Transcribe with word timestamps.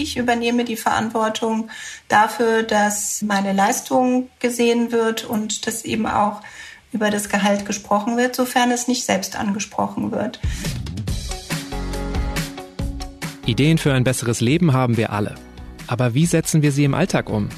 Ich 0.00 0.16
übernehme 0.16 0.64
die 0.64 0.76
Verantwortung 0.76 1.70
dafür, 2.06 2.62
dass 2.62 3.20
meine 3.22 3.52
Leistung 3.52 4.30
gesehen 4.38 4.92
wird 4.92 5.24
und 5.24 5.66
dass 5.66 5.84
eben 5.84 6.06
auch 6.06 6.40
über 6.92 7.10
das 7.10 7.28
Gehalt 7.28 7.66
gesprochen 7.66 8.16
wird, 8.16 8.36
sofern 8.36 8.70
es 8.70 8.86
nicht 8.86 9.04
selbst 9.04 9.34
angesprochen 9.34 10.12
wird. 10.12 10.38
Ideen 13.44 13.76
für 13.76 13.92
ein 13.92 14.04
besseres 14.04 14.40
Leben 14.40 14.72
haben 14.72 14.96
wir 14.96 15.12
alle. 15.12 15.34
Aber 15.88 16.14
wie 16.14 16.26
setzen 16.26 16.62
wir 16.62 16.70
sie 16.70 16.84
im 16.84 16.94
Alltag 16.94 17.28
um? 17.28 17.48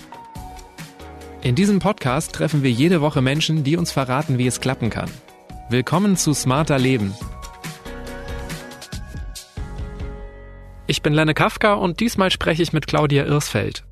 In 1.43 1.55
diesem 1.55 1.79
Podcast 1.79 2.33
treffen 2.33 2.63
wir 2.63 2.71
jede 2.71 3.03
Woche 3.03 3.21
Menschen, 3.21 3.65
die 3.65 3.77
uns 3.77 3.93
verraten, 3.93 4.39
wie 4.39 4.47
es 4.47 4.63
klappen 4.63 4.89
kann. 4.89 5.11
Willkommen 5.69 6.17
zu 6.17 6.33
Smarter 6.33 6.79
Leben. 6.79 7.13
Ich 10.91 11.03
bin 11.03 11.13
Lenne 11.13 11.35
Kafka 11.35 11.75
und 11.75 12.01
diesmal 12.01 12.33
spreche 12.33 12.65
ich 12.65 12.73
mit 12.73 12.89
Claudia 12.89 13.25
Irsfeld. 13.25 13.85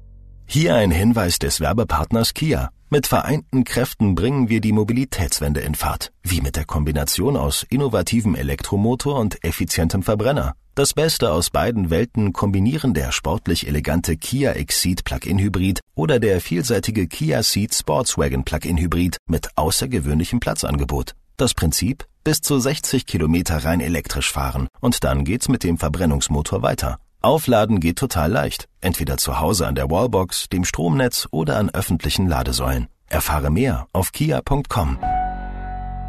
Hier 0.46 0.74
ein 0.74 0.90
Hinweis 0.90 1.38
des 1.38 1.60
Werbepartners 1.60 2.34
Kia. 2.34 2.70
Mit 2.90 3.06
vereinten 3.06 3.62
Kräften 3.62 4.16
bringen 4.16 4.48
wir 4.48 4.60
die 4.60 4.72
Mobilitätswende 4.72 5.60
in 5.60 5.76
Fahrt. 5.76 6.10
Wie 6.24 6.40
mit 6.40 6.56
der 6.56 6.64
Kombination 6.64 7.36
aus 7.36 7.64
innovativem 7.70 8.34
Elektromotor 8.34 9.20
und 9.20 9.44
effizientem 9.44 10.02
Verbrenner. 10.02 10.54
Das 10.74 10.92
Beste 10.92 11.30
aus 11.30 11.50
beiden 11.50 11.90
Welten 11.90 12.32
kombinieren 12.32 12.94
der 12.94 13.12
sportlich 13.12 13.68
elegante 13.68 14.16
Kia 14.16 14.50
Exceed 14.54 15.04
Plug-in 15.04 15.38
Hybrid 15.38 15.78
oder 15.94 16.18
der 16.18 16.40
vielseitige 16.40 17.06
Kia 17.06 17.44
Ceed 17.44 17.72
Sportswagen 17.72 18.42
Plug-in 18.42 18.76
Hybrid 18.76 19.18
mit 19.28 19.56
außergewöhnlichem 19.56 20.40
Platzangebot. 20.40 21.14
Das 21.36 21.54
Prinzip? 21.54 22.08
Bis 22.28 22.42
zu 22.42 22.58
60 22.58 23.06
Kilometer 23.06 23.64
rein 23.64 23.80
elektrisch 23.80 24.30
fahren 24.30 24.68
und 24.82 25.02
dann 25.02 25.24
geht's 25.24 25.48
mit 25.48 25.64
dem 25.64 25.78
Verbrennungsmotor 25.78 26.60
weiter. 26.60 26.98
Aufladen 27.22 27.80
geht 27.80 27.96
total 27.96 28.30
leicht. 28.30 28.68
Entweder 28.82 29.16
zu 29.16 29.40
Hause 29.40 29.66
an 29.66 29.74
der 29.74 29.90
Wallbox, 29.90 30.50
dem 30.50 30.66
Stromnetz 30.66 31.26
oder 31.30 31.56
an 31.56 31.70
öffentlichen 31.70 32.28
Ladesäulen. 32.28 32.88
Erfahre 33.06 33.48
mehr 33.48 33.86
auf 33.94 34.12
kia.com. 34.12 34.98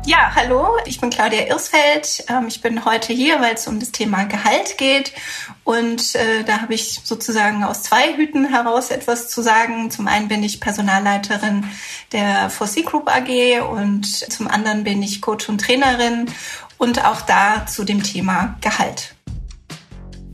Ja, 0.06 0.32
hallo, 0.34 0.70
ich 0.86 1.00
bin 1.00 1.10
Claudia 1.10 1.48
Irsfeld. 1.48 2.24
Ähm, 2.30 2.46
ich 2.48 2.62
bin 2.62 2.86
heute 2.86 3.14
hier, 3.14 3.42
weil 3.42 3.54
es 3.54 3.68
um 3.68 3.80
das 3.80 3.92
Thema 3.92 4.24
Gehalt 4.24 4.78
geht. 4.78 5.14
Und 5.64 6.16
äh, 6.16 6.44
da 6.46 6.62
habe 6.62 6.74
ich 6.74 7.02
sozusagen 7.04 7.64
aus 7.64 7.84
zwei 7.84 8.16
Hüten 8.16 8.48
heraus 8.48 8.92
etwas 8.92 9.30
zu 9.30 9.42
sagen. 9.42 9.92
Zum 9.92 10.08
einen 10.08 10.28
bin 10.28 10.42
ich 10.42 10.62
Personalleiterin 10.62 11.66
der 12.12 12.50
4C 12.50 12.86
Group 12.86 13.08
AG 13.08 13.62
und 13.70 14.06
zum 14.06 14.48
anderen 14.48 14.84
bin 14.84 15.04
ich 15.04 15.22
Coach 15.22 15.48
und 15.50 15.62
Trainerin 15.62 16.26
und 16.78 17.06
auch 17.06 17.22
da 17.22 17.68
zu 17.68 17.84
dem 17.84 18.02
Thema 18.02 18.58
Gehalt. 18.62 19.16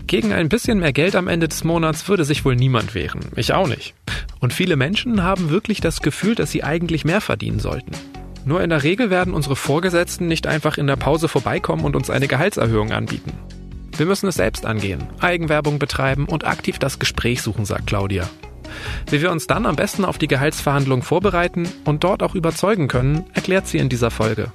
Gegen 0.08 0.32
ein 0.32 0.50
bisschen 0.50 0.80
mehr 0.80 0.94
Geld 0.94 1.16
am 1.16 1.28
Ende 1.28 1.48
des 1.48 1.64
Monats 1.64 2.08
würde 2.08 2.24
sich 2.24 2.46
wohl 2.46 2.56
niemand 2.56 2.94
wehren. 2.94 3.32
Ich 3.36 3.54
auch 3.54 3.68
nicht. 3.68 3.96
Und 4.40 4.54
viele 4.54 4.76
Menschen 4.76 5.24
haben 5.24 5.50
wirklich 5.50 5.82
das 5.82 6.02
Gefühl, 6.02 6.36
dass 6.36 6.52
sie 6.52 6.64
eigentlich 6.64 7.04
mehr 7.04 7.22
verdienen 7.22 7.60
sollten. 7.60 7.92
Nur 8.48 8.62
in 8.62 8.70
der 8.70 8.84
Regel 8.84 9.10
werden 9.10 9.34
unsere 9.34 9.56
Vorgesetzten 9.56 10.28
nicht 10.28 10.46
einfach 10.46 10.78
in 10.78 10.86
der 10.86 10.98
Pause 10.98 11.28
vorbeikommen 11.28 11.84
und 11.84 11.96
uns 11.96 12.12
eine 12.12 12.28
Gehaltserhöhung 12.28 12.92
anbieten. 12.92 13.34
Wir 13.98 14.06
müssen 14.06 14.28
es 14.28 14.36
selbst 14.36 14.68
angehen, 14.68 15.04
Eigenwerbung 15.20 15.80
betreiben 15.80 16.26
und 16.26 16.46
aktiv 16.46 16.78
das 16.78 17.00
Gespräch 17.00 17.42
suchen, 17.42 17.66
sagt 17.66 17.88
Claudia. 17.88 18.30
Wie 19.10 19.20
wir 19.22 19.32
uns 19.32 19.48
dann 19.48 19.66
am 19.66 19.76
besten 19.76 20.06
auf 20.06 20.20
die 20.20 20.28
Gehaltsverhandlung 20.28 21.02
vorbereiten 21.02 21.68
und 21.86 22.04
dort 22.04 22.22
auch 22.22 22.36
überzeugen 22.36 22.88
können, 22.88 23.26
erklärt 23.34 23.68
sie 23.68 23.80
in 23.80 23.90
dieser 23.90 24.12
Folge. 24.12 24.52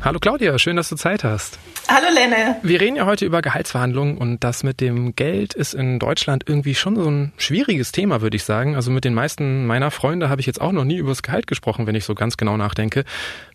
Hallo 0.00 0.20
Claudia, 0.20 0.56
schön, 0.60 0.76
dass 0.76 0.90
du 0.90 0.94
Zeit 0.94 1.24
hast. 1.24 1.58
Hallo 1.88 2.06
Lenne. 2.12 2.56
Wir 2.62 2.80
reden 2.80 2.96
ja 2.96 3.06
heute 3.06 3.24
über 3.24 3.42
Gehaltsverhandlungen 3.42 4.18
und 4.18 4.42
das 4.42 4.64
mit 4.64 4.80
dem 4.80 5.14
Geld 5.14 5.54
ist 5.54 5.72
in 5.72 6.00
Deutschland 6.00 6.42
irgendwie 6.46 6.74
schon 6.74 6.96
so 6.96 7.08
ein 7.08 7.32
schwieriges 7.36 7.92
Thema, 7.92 8.20
würde 8.22 8.36
ich 8.36 8.42
sagen. 8.42 8.74
Also 8.74 8.90
mit 8.90 9.04
den 9.04 9.14
meisten 9.14 9.66
meiner 9.66 9.92
Freunde 9.92 10.28
habe 10.28 10.40
ich 10.40 10.46
jetzt 10.48 10.60
auch 10.60 10.72
noch 10.72 10.84
nie 10.84 10.96
über 10.96 11.10
das 11.10 11.22
Gehalt 11.22 11.46
gesprochen, 11.46 11.86
wenn 11.86 11.94
ich 11.94 12.04
so 12.04 12.16
ganz 12.16 12.36
genau 12.36 12.56
nachdenke. 12.56 13.04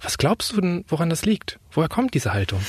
Was 0.02 0.18
glaubst 0.18 0.54
du 0.54 0.62
denn, 0.62 0.86
woran 0.88 1.10
das 1.10 1.26
liegt? 1.26 1.60
Woher 1.72 1.90
kommt 1.90 2.14
diese 2.14 2.34
Haltung? 2.34 2.62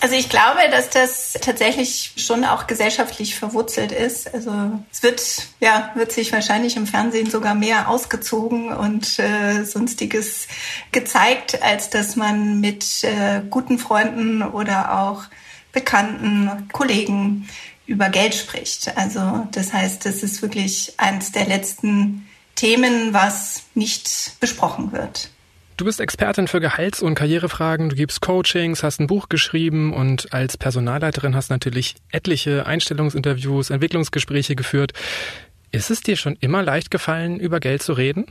Also 0.00 0.14
ich 0.14 0.28
glaube, 0.28 0.60
dass 0.70 0.90
das 0.90 1.32
tatsächlich 1.40 2.12
schon 2.16 2.44
auch 2.44 2.68
gesellschaftlich 2.68 3.34
verwurzelt 3.34 3.90
ist. 3.90 4.32
Also 4.32 4.52
es 4.92 5.02
wird 5.02 5.48
ja 5.60 5.90
wird 5.94 6.12
sich 6.12 6.32
wahrscheinlich 6.32 6.76
im 6.76 6.86
Fernsehen 6.86 7.28
sogar 7.30 7.54
mehr 7.54 7.88
ausgezogen 7.88 8.72
und 8.72 9.18
äh, 9.18 9.64
sonstiges 9.64 10.46
gezeigt, 10.92 11.62
als 11.62 11.90
dass 11.90 12.14
man 12.14 12.60
mit 12.60 13.02
äh, 13.02 13.42
guten 13.50 13.78
Freunden 13.78 14.42
oder 14.42 15.00
auch 15.00 15.24
Bekannten, 15.72 16.68
Kollegen 16.72 17.48
über 17.86 18.08
Geld 18.08 18.34
spricht. 18.34 18.96
Also 18.96 19.48
das 19.52 19.72
heißt, 19.72 20.04
das 20.04 20.22
ist 20.22 20.42
wirklich 20.42 20.94
eines 20.98 21.32
der 21.32 21.46
letzten 21.46 22.28
Themen, 22.54 23.14
was 23.14 23.62
nicht 23.74 24.36
besprochen 24.40 24.92
wird. 24.92 25.30
Du 25.78 25.84
bist 25.84 26.00
Expertin 26.00 26.48
für 26.48 26.58
Gehalts- 26.58 27.02
und 27.02 27.14
Karrierefragen, 27.14 27.88
du 27.88 27.94
gibst 27.94 28.20
Coachings, 28.20 28.82
hast 28.82 28.98
ein 28.98 29.06
Buch 29.06 29.28
geschrieben 29.28 29.94
und 29.94 30.32
als 30.32 30.56
Personalleiterin 30.56 31.36
hast 31.36 31.50
natürlich 31.50 31.94
etliche 32.10 32.66
Einstellungsinterviews, 32.66 33.70
Entwicklungsgespräche 33.70 34.56
geführt. 34.56 34.92
Ist 35.70 35.92
es 35.92 36.00
dir 36.00 36.16
schon 36.16 36.36
immer 36.40 36.64
leicht 36.64 36.90
gefallen, 36.90 37.38
über 37.38 37.60
Geld 37.60 37.84
zu 37.84 37.92
reden? 37.92 38.26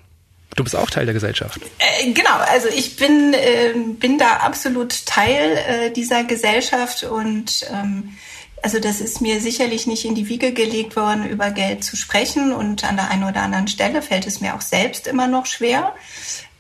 Du 0.58 0.66
bist 0.66 0.76
auch 0.76 0.90
Teil 0.90 1.06
der 1.06 1.14
Gesellschaft. 1.14 1.62
Äh, 1.80 2.12
genau, 2.12 2.36
also 2.52 2.68
ich 2.68 2.98
bin, 2.98 3.34
äh, 3.34 3.74
bin 3.98 4.18
da 4.18 4.40
absolut 4.42 5.06
Teil 5.06 5.58
äh, 5.70 5.92
dieser 5.92 6.26
Gesellschaft 6.26 7.06
und 7.06 7.66
ähm, 7.72 8.18
also 8.62 8.80
das 8.80 9.00
ist 9.00 9.22
mir 9.22 9.40
sicherlich 9.40 9.88
nicht 9.88 10.04
in 10.04 10.16
die 10.16 10.28
Wiege 10.28 10.52
gelegt 10.52 10.98
worden, 10.98 11.30
über 11.30 11.52
Geld 11.52 11.86
zu 11.86 11.96
sprechen 11.96 12.52
und 12.52 12.84
an 12.84 12.98
der 12.98 13.10
einen 13.10 13.24
oder 13.24 13.42
anderen 13.44 13.70
Stelle 13.70 14.02
fällt 14.02 14.28
es 14.28 14.42
mir 14.42 14.54
auch 14.54 14.62
selbst 14.62 15.08
immer 15.08 15.28
noch 15.28 15.46
schwer. 15.46 15.94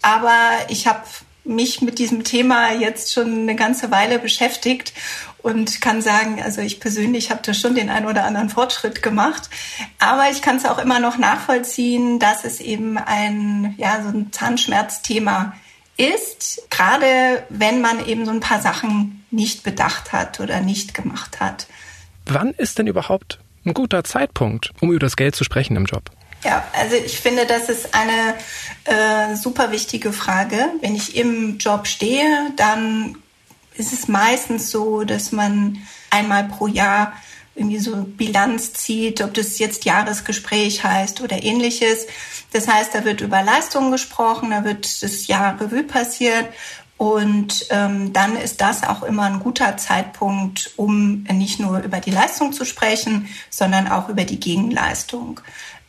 Aber 0.01 0.51
ich 0.69 0.87
habe 0.87 1.03
mich 1.43 1.81
mit 1.81 1.99
diesem 1.99 2.23
Thema 2.23 2.73
jetzt 2.73 3.13
schon 3.13 3.41
eine 3.41 3.55
ganze 3.55 3.89
Weile 3.89 4.19
beschäftigt 4.19 4.93
und 5.39 5.79
kann 5.81 6.01
sagen, 6.01 6.41
also 6.43 6.61
ich 6.61 6.79
persönlich 6.79 7.31
habe 7.31 7.41
da 7.43 7.53
schon 7.53 7.75
den 7.75 7.89
einen 7.89 8.05
oder 8.05 8.25
anderen 8.25 8.49
Fortschritt 8.49 9.01
gemacht. 9.01 9.49
Aber 9.99 10.29
ich 10.29 10.41
kann 10.41 10.57
es 10.57 10.65
auch 10.65 10.77
immer 10.77 10.99
noch 10.99 11.17
nachvollziehen, 11.17 12.19
dass 12.19 12.43
es 12.43 12.59
eben 12.59 12.97
ein, 12.97 13.75
ja, 13.77 14.01
so 14.03 14.09
ein 14.09 14.31
Zahnschmerzthema 14.31 15.53
ist, 15.95 16.61
gerade 16.69 17.43
wenn 17.49 17.81
man 17.81 18.05
eben 18.05 18.25
so 18.25 18.31
ein 18.31 18.39
paar 18.39 18.61
Sachen 18.61 19.25
nicht 19.31 19.63
bedacht 19.63 20.11
hat 20.13 20.39
oder 20.39 20.61
nicht 20.61 20.93
gemacht 20.93 21.39
hat. 21.39 21.67
Wann 22.25 22.51
ist 22.51 22.77
denn 22.77 22.87
überhaupt 22.87 23.39
ein 23.65 23.73
guter 23.73 24.03
Zeitpunkt, 24.03 24.71
um 24.79 24.91
über 24.91 24.99
das 24.99 25.15
Geld 25.15 25.35
zu 25.35 25.43
sprechen 25.43 25.75
im 25.75 25.85
Job? 25.85 26.11
Ja, 26.43 26.63
also 26.73 26.95
ich 26.95 27.19
finde, 27.19 27.45
das 27.45 27.69
ist 27.69 27.93
eine 27.93 28.35
äh, 28.85 29.35
super 29.35 29.71
wichtige 29.71 30.13
Frage. 30.13 30.69
Wenn 30.81 30.95
ich 30.95 31.15
im 31.15 31.57
Job 31.57 31.87
stehe, 31.87 32.51
dann 32.55 33.17
ist 33.75 33.93
es 33.93 34.07
meistens 34.07 34.69
so, 34.69 35.03
dass 35.03 35.31
man 35.31 35.79
einmal 36.09 36.45
pro 36.45 36.67
Jahr 36.67 37.13
irgendwie 37.55 37.79
so 37.79 37.95
Bilanz 37.95 38.73
zieht, 38.73 39.21
ob 39.21 39.33
das 39.33 39.57
jetzt 39.57 39.85
Jahresgespräch 39.85 40.83
heißt 40.83 41.21
oder 41.21 41.41
ähnliches. 41.43 42.05
Das 42.53 42.67
heißt, 42.67 42.93
da 42.93 43.03
wird 43.03 43.21
über 43.21 43.41
Leistungen 43.41 43.91
gesprochen, 43.91 44.51
da 44.51 44.63
wird 44.63 45.03
das 45.03 45.27
Jahr 45.27 45.59
Revue 45.59 45.83
passiert 45.83 46.45
und 46.97 47.67
ähm, 47.69 48.11
dann 48.13 48.35
ist 48.35 48.61
das 48.61 48.83
auch 48.83 49.03
immer 49.03 49.23
ein 49.23 49.39
guter 49.39 49.77
Zeitpunkt, 49.77 50.71
um 50.77 51.23
nicht 51.23 51.59
nur 51.59 51.79
über 51.79 51.99
die 51.99 52.11
Leistung 52.11 52.53
zu 52.53 52.65
sprechen, 52.65 53.27
sondern 53.49 53.87
auch 53.87 54.09
über 54.09 54.23
die 54.23 54.39
Gegenleistung. 54.39 55.39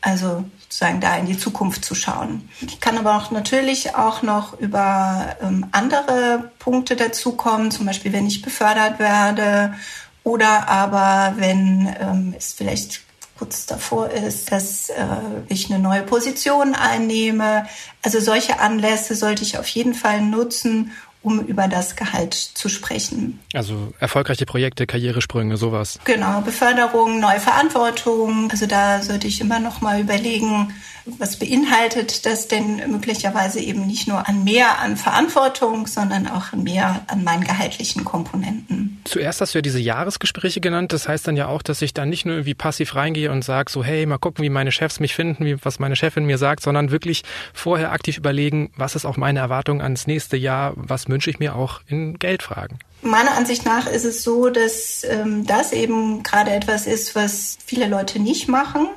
Also 0.00 0.44
sozusagen 0.60 1.00
da 1.00 1.16
in 1.16 1.26
die 1.26 1.38
Zukunft 1.38 1.84
zu 1.84 1.94
schauen. 1.94 2.48
Ich 2.60 2.80
kann 2.80 2.98
aber 2.98 3.16
auch 3.16 3.30
natürlich 3.30 3.96
auch 3.96 4.22
noch 4.22 4.58
über 4.58 5.36
ähm, 5.42 5.66
andere 5.72 6.52
Punkte 6.58 6.94
dazukommen, 6.94 7.70
zum 7.70 7.86
Beispiel 7.86 8.12
wenn 8.12 8.26
ich 8.26 8.42
befördert 8.42 8.98
werde 8.98 9.74
oder 10.22 10.68
aber 10.68 11.34
wenn 11.38 11.94
ähm, 12.00 12.34
es 12.36 12.52
vielleicht 12.52 13.00
kurz 13.38 13.66
davor 13.66 14.10
ist, 14.10 14.52
dass 14.52 14.90
äh, 14.90 15.04
ich 15.48 15.70
eine 15.70 15.78
neue 15.78 16.02
Position 16.02 16.74
einnehme. 16.74 17.66
Also 18.02 18.20
solche 18.20 18.58
Anlässe 18.58 19.14
sollte 19.14 19.42
ich 19.42 19.58
auf 19.58 19.68
jeden 19.68 19.94
Fall 19.94 20.20
nutzen, 20.22 20.92
um 21.22 21.40
über 21.40 21.68
das 21.68 21.96
Gehalt 21.96 22.34
zu 22.34 22.68
sprechen. 22.68 23.40
Also 23.52 23.92
erfolgreiche 23.98 24.46
Projekte, 24.46 24.86
Karrieresprünge, 24.86 25.56
sowas. 25.56 25.98
Genau, 26.04 26.40
Beförderung, 26.40 27.20
neue 27.20 27.40
Verantwortung. 27.40 28.50
Also 28.50 28.66
da 28.66 29.02
sollte 29.02 29.26
ich 29.26 29.40
immer 29.40 29.58
noch 29.58 29.80
mal 29.80 30.00
überlegen, 30.00 30.72
was 31.18 31.38
beinhaltet 31.38 32.26
das 32.26 32.48
denn 32.48 32.90
möglicherweise 32.90 33.60
eben 33.60 33.86
nicht 33.86 34.08
nur 34.08 34.28
an 34.28 34.44
mehr 34.44 34.78
an 34.80 34.96
Verantwortung, 34.96 35.86
sondern 35.86 36.26
auch 36.26 36.52
mehr 36.52 37.02
an 37.06 37.24
meinen 37.24 37.44
gehaltlichen 37.44 38.04
Komponenten. 38.04 39.00
Zuerst 39.04 39.40
hast 39.40 39.54
du 39.54 39.58
ja 39.58 39.62
diese 39.62 39.80
Jahresgespräche 39.80 40.60
genannt. 40.60 40.92
Das 40.92 41.08
heißt 41.08 41.26
dann 41.26 41.36
ja 41.36 41.48
auch, 41.48 41.62
dass 41.62 41.80
ich 41.80 41.94
da 41.94 42.04
nicht 42.04 42.26
nur 42.26 42.34
irgendwie 42.34 42.54
passiv 42.54 42.94
reingehe 42.94 43.30
und 43.30 43.42
sage 43.42 43.70
so, 43.70 43.82
hey, 43.82 44.04
mal 44.04 44.18
gucken, 44.18 44.44
wie 44.44 44.50
meine 44.50 44.72
Chefs 44.72 45.00
mich 45.00 45.14
finden, 45.14 45.44
wie, 45.44 45.56
was 45.64 45.78
meine 45.78 45.96
Chefin 45.96 46.26
mir 46.26 46.38
sagt, 46.38 46.62
sondern 46.62 46.90
wirklich 46.90 47.22
vorher 47.54 47.92
aktiv 47.92 48.18
überlegen, 48.18 48.70
was 48.76 48.94
ist 48.94 49.06
auch 49.06 49.16
meine 49.16 49.38
Erwartung 49.38 49.80
ans 49.80 50.06
nächste 50.06 50.36
Jahr, 50.36 50.74
was 50.76 51.07
wünsche 51.08 51.30
ich 51.30 51.38
mir 51.38 51.56
auch 51.56 51.80
in 51.86 52.18
Geldfragen. 52.18 52.78
Meiner 53.02 53.32
Ansicht 53.32 53.64
nach 53.64 53.86
ist 53.86 54.04
es 54.04 54.22
so, 54.22 54.50
dass 54.50 55.04
ähm, 55.04 55.46
das 55.46 55.72
eben 55.72 56.22
gerade 56.22 56.50
etwas 56.50 56.86
ist, 56.86 57.14
was 57.14 57.58
viele 57.64 57.86
Leute 57.86 58.18
nicht 58.18 58.48
machen 58.48 58.88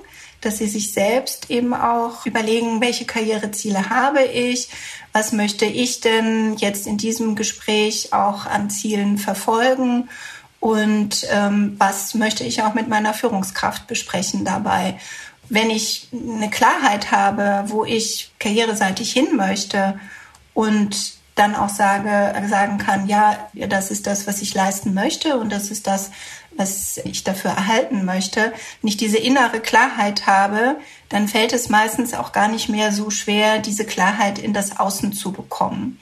dass 0.41 0.57
sie 0.57 0.67
sich 0.67 0.91
selbst 0.91 1.49
eben 1.49 1.73
auch 1.73 2.25
überlegen, 2.25 2.81
welche 2.81 3.05
Karriereziele 3.05 3.89
habe 3.89 4.23
ich, 4.23 4.69
was 5.13 5.31
möchte 5.31 5.65
ich 5.65 6.01
denn 6.01 6.55
jetzt 6.57 6.87
in 6.87 6.97
diesem 6.97 7.35
Gespräch 7.35 8.11
auch 8.11 8.47
an 8.47 8.69
Zielen 8.69 9.17
verfolgen 9.17 10.09
und 10.59 11.27
ähm, 11.31 11.75
was 11.77 12.15
möchte 12.15 12.43
ich 12.43 12.63
auch 12.63 12.73
mit 12.73 12.87
meiner 12.87 13.13
Führungskraft 13.13 13.87
besprechen 13.87 14.43
dabei. 14.43 14.99
Wenn 15.47 15.69
ich 15.69 16.09
eine 16.11 16.49
Klarheit 16.49 17.11
habe, 17.11 17.65
wo 17.67 17.85
ich 17.85 18.31
karriereseitig 18.39 19.11
hin 19.11 19.35
möchte 19.35 19.99
und 20.53 21.13
dann 21.35 21.55
auch 21.55 21.69
sage, 21.69 22.33
sagen 22.49 22.77
kann, 22.77 23.07
ja, 23.07 23.49
das 23.53 23.89
ist 23.89 24.05
das, 24.05 24.27
was 24.27 24.41
ich 24.41 24.53
leisten 24.53 24.93
möchte 24.93 25.37
und 25.37 25.51
das 25.51 25.71
ist 25.71 25.87
das, 25.87 26.11
was 26.57 26.97
ich 26.97 27.23
dafür 27.23 27.51
erhalten 27.51 28.03
möchte, 28.05 28.53
nicht 28.81 28.99
diese 28.99 29.17
innere 29.17 29.61
Klarheit 29.61 30.27
habe, 30.27 30.75
dann 31.09 31.27
fällt 31.27 31.53
es 31.53 31.69
meistens 31.69 32.13
auch 32.13 32.31
gar 32.33 32.47
nicht 32.47 32.69
mehr 32.69 32.91
so 32.91 33.09
schwer, 33.09 33.59
diese 33.59 33.85
Klarheit 33.85 34.39
in 34.39 34.53
das 34.53 34.77
Außen 34.79 35.13
zu 35.13 35.31
bekommen. 35.31 35.99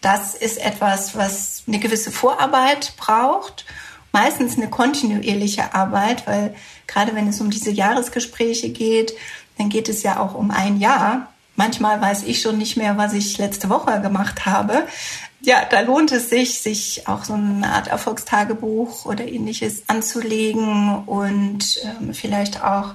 Das 0.00 0.34
ist 0.34 0.58
etwas, 0.58 1.16
was 1.16 1.64
eine 1.66 1.78
gewisse 1.78 2.10
Vorarbeit 2.10 2.94
braucht, 2.96 3.66
meistens 4.12 4.56
eine 4.56 4.70
kontinuierliche 4.70 5.74
Arbeit, 5.74 6.26
weil 6.26 6.54
gerade 6.86 7.14
wenn 7.14 7.28
es 7.28 7.40
um 7.40 7.50
diese 7.50 7.70
Jahresgespräche 7.70 8.70
geht, 8.70 9.14
dann 9.58 9.68
geht 9.68 9.88
es 9.88 10.02
ja 10.02 10.20
auch 10.20 10.34
um 10.34 10.50
ein 10.50 10.80
Jahr. 10.80 11.32
Manchmal 11.56 12.00
weiß 12.00 12.22
ich 12.22 12.40
schon 12.40 12.58
nicht 12.58 12.76
mehr, 12.76 12.96
was 12.96 13.12
ich 13.12 13.38
letzte 13.38 13.68
Woche 13.68 14.00
gemacht 14.00 14.46
habe 14.46 14.84
ja, 15.42 15.64
da 15.68 15.80
lohnt 15.80 16.12
es 16.12 16.28
sich, 16.28 16.60
sich 16.60 17.08
auch 17.08 17.24
so 17.24 17.32
eine 17.32 17.72
Art 17.72 17.88
Erfolgstagebuch 17.88 19.06
oder 19.06 19.26
ähnliches 19.26 19.84
anzulegen 19.88 21.04
und 21.06 21.80
ähm, 21.84 22.12
vielleicht 22.12 22.62
auch 22.62 22.94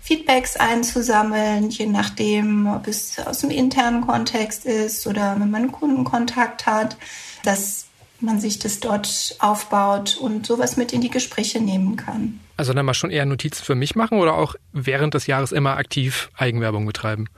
Feedbacks 0.00 0.56
einzusammeln, 0.56 1.70
je 1.70 1.86
nachdem, 1.86 2.66
ob 2.66 2.88
es 2.88 3.18
aus 3.20 3.38
dem 3.38 3.50
internen 3.50 4.02
Kontext 4.02 4.66
ist 4.66 5.06
oder 5.06 5.36
wenn 5.38 5.50
man 5.50 5.62
einen 5.62 5.72
Kundenkontakt 5.72 6.66
hat, 6.66 6.96
dass 7.42 7.86
man 8.20 8.40
sich 8.40 8.58
das 8.58 8.80
dort 8.80 9.36
aufbaut 9.38 10.16
und 10.20 10.46
sowas 10.46 10.76
mit 10.76 10.92
in 10.92 11.00
die 11.00 11.10
Gespräche 11.10 11.60
nehmen 11.60 11.96
kann. 11.96 12.40
Also 12.56 12.72
dann 12.72 12.86
mal 12.86 12.94
schon 12.94 13.10
eher 13.10 13.26
Notizen 13.26 13.64
für 13.64 13.74
mich 13.74 13.96
machen 13.96 14.18
oder 14.18 14.34
auch 14.34 14.54
während 14.72 15.14
des 15.14 15.26
Jahres 15.26 15.50
immer 15.50 15.76
aktiv 15.76 16.30
Eigenwerbung 16.36 16.86
betreiben? 16.86 17.28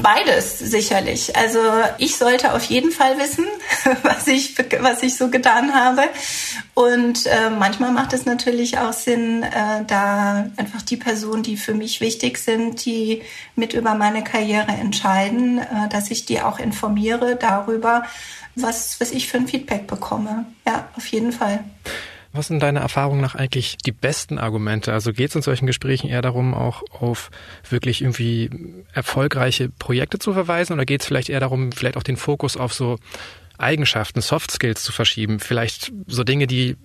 Beides 0.00 0.60
sicherlich. 0.60 1.34
Also 1.36 1.58
ich 1.98 2.16
sollte 2.16 2.54
auf 2.54 2.62
jeden 2.64 2.92
Fall 2.92 3.18
wissen, 3.18 3.46
was 4.04 4.28
ich, 4.28 4.56
was 4.80 5.02
ich 5.02 5.16
so 5.16 5.28
getan 5.28 5.74
habe. 5.74 6.02
Und 6.74 7.26
äh, 7.26 7.50
manchmal 7.50 7.90
macht 7.90 8.12
es 8.12 8.26
natürlich 8.26 8.78
auch 8.78 8.92
Sinn, 8.92 9.42
äh, 9.42 9.84
da 9.86 10.48
einfach 10.56 10.82
die 10.82 10.96
Personen, 10.96 11.42
die 11.42 11.56
für 11.56 11.74
mich 11.74 12.00
wichtig 12.00 12.38
sind, 12.38 12.84
die 12.84 13.22
mit 13.56 13.74
über 13.74 13.94
meine 13.94 14.22
Karriere 14.22 14.70
entscheiden, 14.70 15.58
äh, 15.58 15.88
dass 15.90 16.12
ich 16.12 16.26
die 16.26 16.40
auch 16.40 16.60
informiere 16.60 17.34
darüber, 17.34 18.04
was, 18.54 19.00
was 19.00 19.10
ich 19.10 19.28
für 19.28 19.38
ein 19.38 19.48
Feedback 19.48 19.88
bekomme. 19.88 20.46
Ja, 20.64 20.88
auf 20.96 21.06
jeden 21.06 21.32
Fall. 21.32 21.64
Was 22.32 22.46
sind 22.46 22.62
deiner 22.62 22.80
Erfahrung 22.80 23.20
nach 23.20 23.34
eigentlich 23.34 23.76
die 23.78 23.92
besten 23.92 24.38
Argumente? 24.38 24.92
Also 24.92 25.12
geht 25.12 25.30
es 25.30 25.36
in 25.36 25.42
solchen 25.42 25.66
Gesprächen 25.66 26.08
eher 26.08 26.22
darum, 26.22 26.54
auch 26.54 26.82
auf 26.90 27.30
wirklich 27.68 28.02
irgendwie 28.02 28.50
erfolgreiche 28.92 29.68
Projekte 29.68 30.18
zu 30.18 30.32
verweisen 30.32 30.74
oder 30.74 30.84
geht 30.84 31.00
es 31.00 31.06
vielleicht 31.06 31.28
eher 31.28 31.40
darum, 31.40 31.72
vielleicht 31.72 31.96
auch 31.96 32.04
den 32.04 32.16
Fokus 32.16 32.56
auf 32.56 32.72
so 32.72 32.98
Eigenschaften, 33.58 34.20
Soft 34.20 34.52
Skills 34.52 34.82
zu 34.84 34.92
verschieben? 34.92 35.40
Vielleicht 35.40 35.92
so 36.06 36.22
Dinge, 36.22 36.46
die 36.46 36.76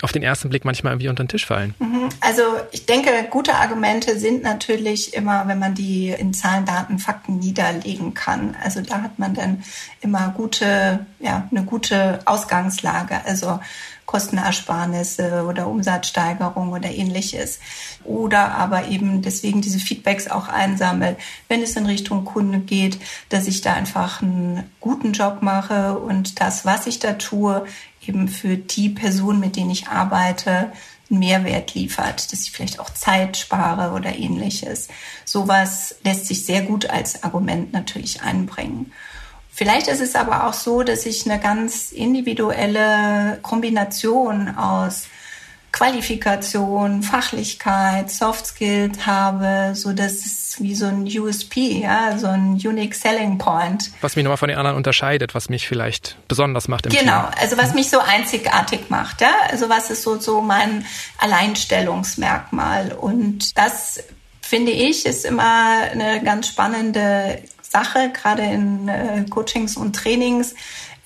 auf 0.00 0.12
den 0.12 0.22
ersten 0.22 0.48
Blick 0.48 0.64
manchmal 0.64 0.92
irgendwie 0.92 1.08
unter 1.08 1.24
den 1.24 1.28
Tisch 1.28 1.44
fallen. 1.44 1.74
Mhm. 1.78 2.08
Also 2.20 2.42
ich 2.70 2.86
denke, 2.86 3.10
gute 3.30 3.54
Argumente 3.54 4.18
sind 4.18 4.42
natürlich 4.42 5.14
immer, 5.14 5.46
wenn 5.48 5.58
man 5.58 5.74
die 5.74 6.08
in 6.08 6.32
Zahlen, 6.32 6.64
Daten, 6.64 6.98
Fakten 6.98 7.38
niederlegen 7.38 8.14
kann. 8.14 8.56
Also 8.62 8.80
da 8.80 9.02
hat 9.02 9.18
man 9.18 9.34
dann 9.34 9.62
immer 10.00 10.32
gute, 10.36 11.06
ja, 11.20 11.48
eine 11.50 11.64
gute 11.64 12.20
Ausgangslage. 12.24 13.24
Also 13.26 13.60
Kostenersparnisse 14.06 15.44
oder 15.48 15.68
Umsatzsteigerung 15.68 16.72
oder 16.72 16.90
ähnliches. 16.90 17.60
Oder 18.04 18.52
aber 18.54 18.88
eben 18.88 19.22
deswegen 19.22 19.62
diese 19.62 19.78
Feedbacks 19.78 20.28
auch 20.28 20.48
einsammelt, 20.48 21.16
wenn 21.48 21.62
es 21.62 21.76
in 21.76 21.86
Richtung 21.86 22.24
Kunde 22.24 22.58
geht, 22.58 22.98
dass 23.28 23.46
ich 23.46 23.60
da 23.60 23.74
einfach 23.74 24.22
einen 24.22 24.70
guten 24.80 25.12
Job 25.12 25.42
mache 25.42 25.98
und 25.98 26.40
das, 26.40 26.64
was 26.64 26.86
ich 26.86 26.98
da 26.98 27.14
tue, 27.14 27.64
eben 28.06 28.28
für 28.28 28.56
die 28.56 28.88
Personen, 28.88 29.40
mit 29.40 29.56
denen 29.56 29.70
ich 29.70 29.88
arbeite, 29.88 30.72
einen 31.10 31.20
Mehrwert 31.20 31.74
liefert, 31.74 32.32
dass 32.32 32.42
ich 32.42 32.52
vielleicht 32.52 32.80
auch 32.80 32.90
Zeit 32.90 33.36
spare 33.36 33.94
oder 33.94 34.16
ähnliches. 34.16 34.88
Sowas 35.24 35.94
lässt 36.04 36.26
sich 36.26 36.44
sehr 36.44 36.62
gut 36.62 36.88
als 36.88 37.22
Argument 37.22 37.72
natürlich 37.72 38.22
einbringen. 38.22 38.92
Vielleicht 39.54 39.86
ist 39.88 40.00
es 40.00 40.14
aber 40.14 40.46
auch 40.46 40.54
so, 40.54 40.82
dass 40.82 41.04
ich 41.04 41.30
eine 41.30 41.38
ganz 41.38 41.92
individuelle 41.92 43.38
Kombination 43.42 44.56
aus 44.56 45.08
Qualifikation, 45.72 47.02
Fachlichkeit, 47.02 48.10
Soft 48.10 48.46
Skills 48.46 49.06
habe, 49.06 49.72
so 49.74 49.92
dass 49.92 50.12
es 50.24 50.56
wie 50.58 50.74
so 50.74 50.86
ein 50.86 51.04
USP, 51.04 51.80
ja, 51.82 52.18
so 52.18 52.26
ein 52.26 52.52
Unique 52.52 52.94
Selling 52.94 53.38
Point. 53.38 53.90
Was 54.02 54.14
mich 54.14 54.22
nochmal 54.22 54.36
von 54.36 54.48
den 54.48 54.58
anderen 54.58 54.76
unterscheidet, 54.76 55.34
was 55.34 55.48
mich 55.48 55.66
vielleicht 55.66 56.16
besonders 56.28 56.68
macht 56.68 56.86
im 56.86 56.92
Genau, 56.92 57.22
Team. 57.22 57.30
also 57.40 57.56
was 57.56 57.72
mich 57.74 57.88
so 57.88 57.98
einzigartig 58.00 58.90
macht, 58.90 59.22
ja, 59.22 59.32
also 59.50 59.70
was 59.70 59.90
ist 59.90 60.02
so 60.02 60.18
so 60.20 60.42
mein 60.42 60.84
Alleinstellungsmerkmal 61.18 62.92
und 62.92 63.56
das 63.56 64.02
finde 64.42 64.72
ich 64.72 65.06
ist 65.06 65.24
immer 65.24 65.88
eine 65.90 66.22
ganz 66.22 66.48
spannende 66.48 67.38
Sache, 67.72 68.12
gerade 68.12 68.42
in 68.42 68.88
äh, 68.88 69.24
Coachings 69.28 69.76
und 69.76 69.96
Trainings 69.96 70.54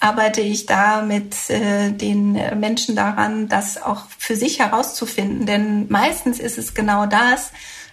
arbeite 0.01 0.43
ich 0.43 0.67
da 0.67 1.03
mit 1.03 1.49
äh, 1.49 1.91
den 1.91 2.33
Menschen 2.61 2.97
daran, 2.97 3.49
das 3.49 3.83
auch 3.83 4.05
für 4.19 4.37
sich 4.37 4.59
herauszufinden. 4.59 5.47
Denn 5.47 5.87
meistens 5.89 6.39
ist 6.39 6.59
es 6.59 6.75
genau 6.75 7.07
das, 7.07 7.53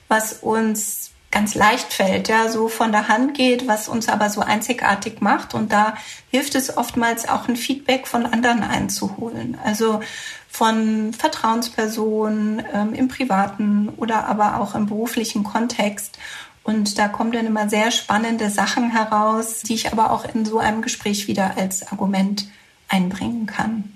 was 0.10 0.34
uns 0.34 1.12
ganz 1.32 1.56
leicht 1.56 1.92
fällt, 1.92 2.28
ja, 2.30 2.48
so 2.48 2.68
von 2.68 2.92
der 2.92 3.08
Hand 3.08 3.36
geht, 3.36 3.68
was 3.68 3.88
uns 3.88 4.08
aber 4.08 4.30
so 4.30 4.42
einzigartig 4.42 5.20
macht. 5.20 5.56
Und 5.56 5.74
da 5.74 5.96
hilft 6.30 6.54
es 6.54 6.78
oftmals 6.78 7.28
auch 7.28 7.48
ein 7.48 7.56
Feedback 7.56 8.06
von 8.06 8.28
anderen 8.28 8.62
einzuholen. 8.62 9.58
Also 9.64 10.02
von 10.48 11.12
Vertrauenspersonen 11.14 12.64
ähm, 12.72 12.94
im 12.94 13.08
privaten 13.08 13.90
oder 13.98 14.28
aber 14.28 14.60
auch 14.60 14.76
im 14.76 14.86
beruflichen 14.86 15.44
Kontext. 15.44 16.20
Und 16.64 16.98
da 16.98 17.10
kommen 17.10 17.32
dann 17.32 17.46
immer 17.46 17.70
sehr 17.70 17.92
spannende 17.92 18.50
Sachen 18.50 18.92
heraus, 18.92 19.62
die 19.62 19.74
ich 19.76 19.92
aber 19.92 20.12
auch 20.12 20.26
in 20.34 20.46
so 20.46 20.60
einem 20.60 20.82
Gespräch 20.82 21.28
wieder 21.28 21.58
als 21.58 21.92
Argument 21.92 22.46
einbringen 22.88 23.46
kann. 23.46 23.94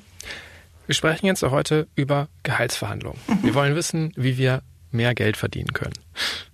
Wir 0.86 0.96
sprechen 0.96 1.26
jetzt 1.26 1.44
heute 1.44 1.88
über 1.96 2.28
Gehaltsverhandlungen. 2.44 3.20
Mhm. 3.28 3.44
Wir 3.44 3.56
wollen 3.56 3.76
wissen, 3.76 4.14
wie 4.16 4.38
wir 4.38 4.62
mehr 4.92 5.14
Geld 5.14 5.38
verdienen 5.38 5.74
können. 5.74 5.94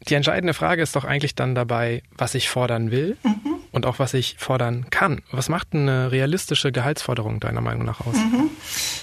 Die 0.08 0.16
entscheidende 0.16 0.54
Frage 0.54 0.82
ist 0.82 0.96
doch 0.96 1.06
eigentlich 1.06 1.36
dann 1.36 1.56
dabei, 1.56 2.02
was 2.18 2.36
ich 2.36 2.50
fordern 2.50 2.92
will 2.92 3.16
mhm. 3.24 3.56
und 3.72 3.86
auch 3.86 4.00
was 4.00 4.14
ich 4.14 4.36
fordern 4.40 4.88
kann. 4.90 5.22
Was 5.32 5.50
macht 5.50 5.70
eine 5.74 6.12
realistische 6.12 6.72
Gehaltsforderung 6.72 7.40
deiner 7.40 7.62
Meinung 7.62 7.86
nach 7.86 8.02
aus? 8.06 8.16
Mhm. 8.16 8.50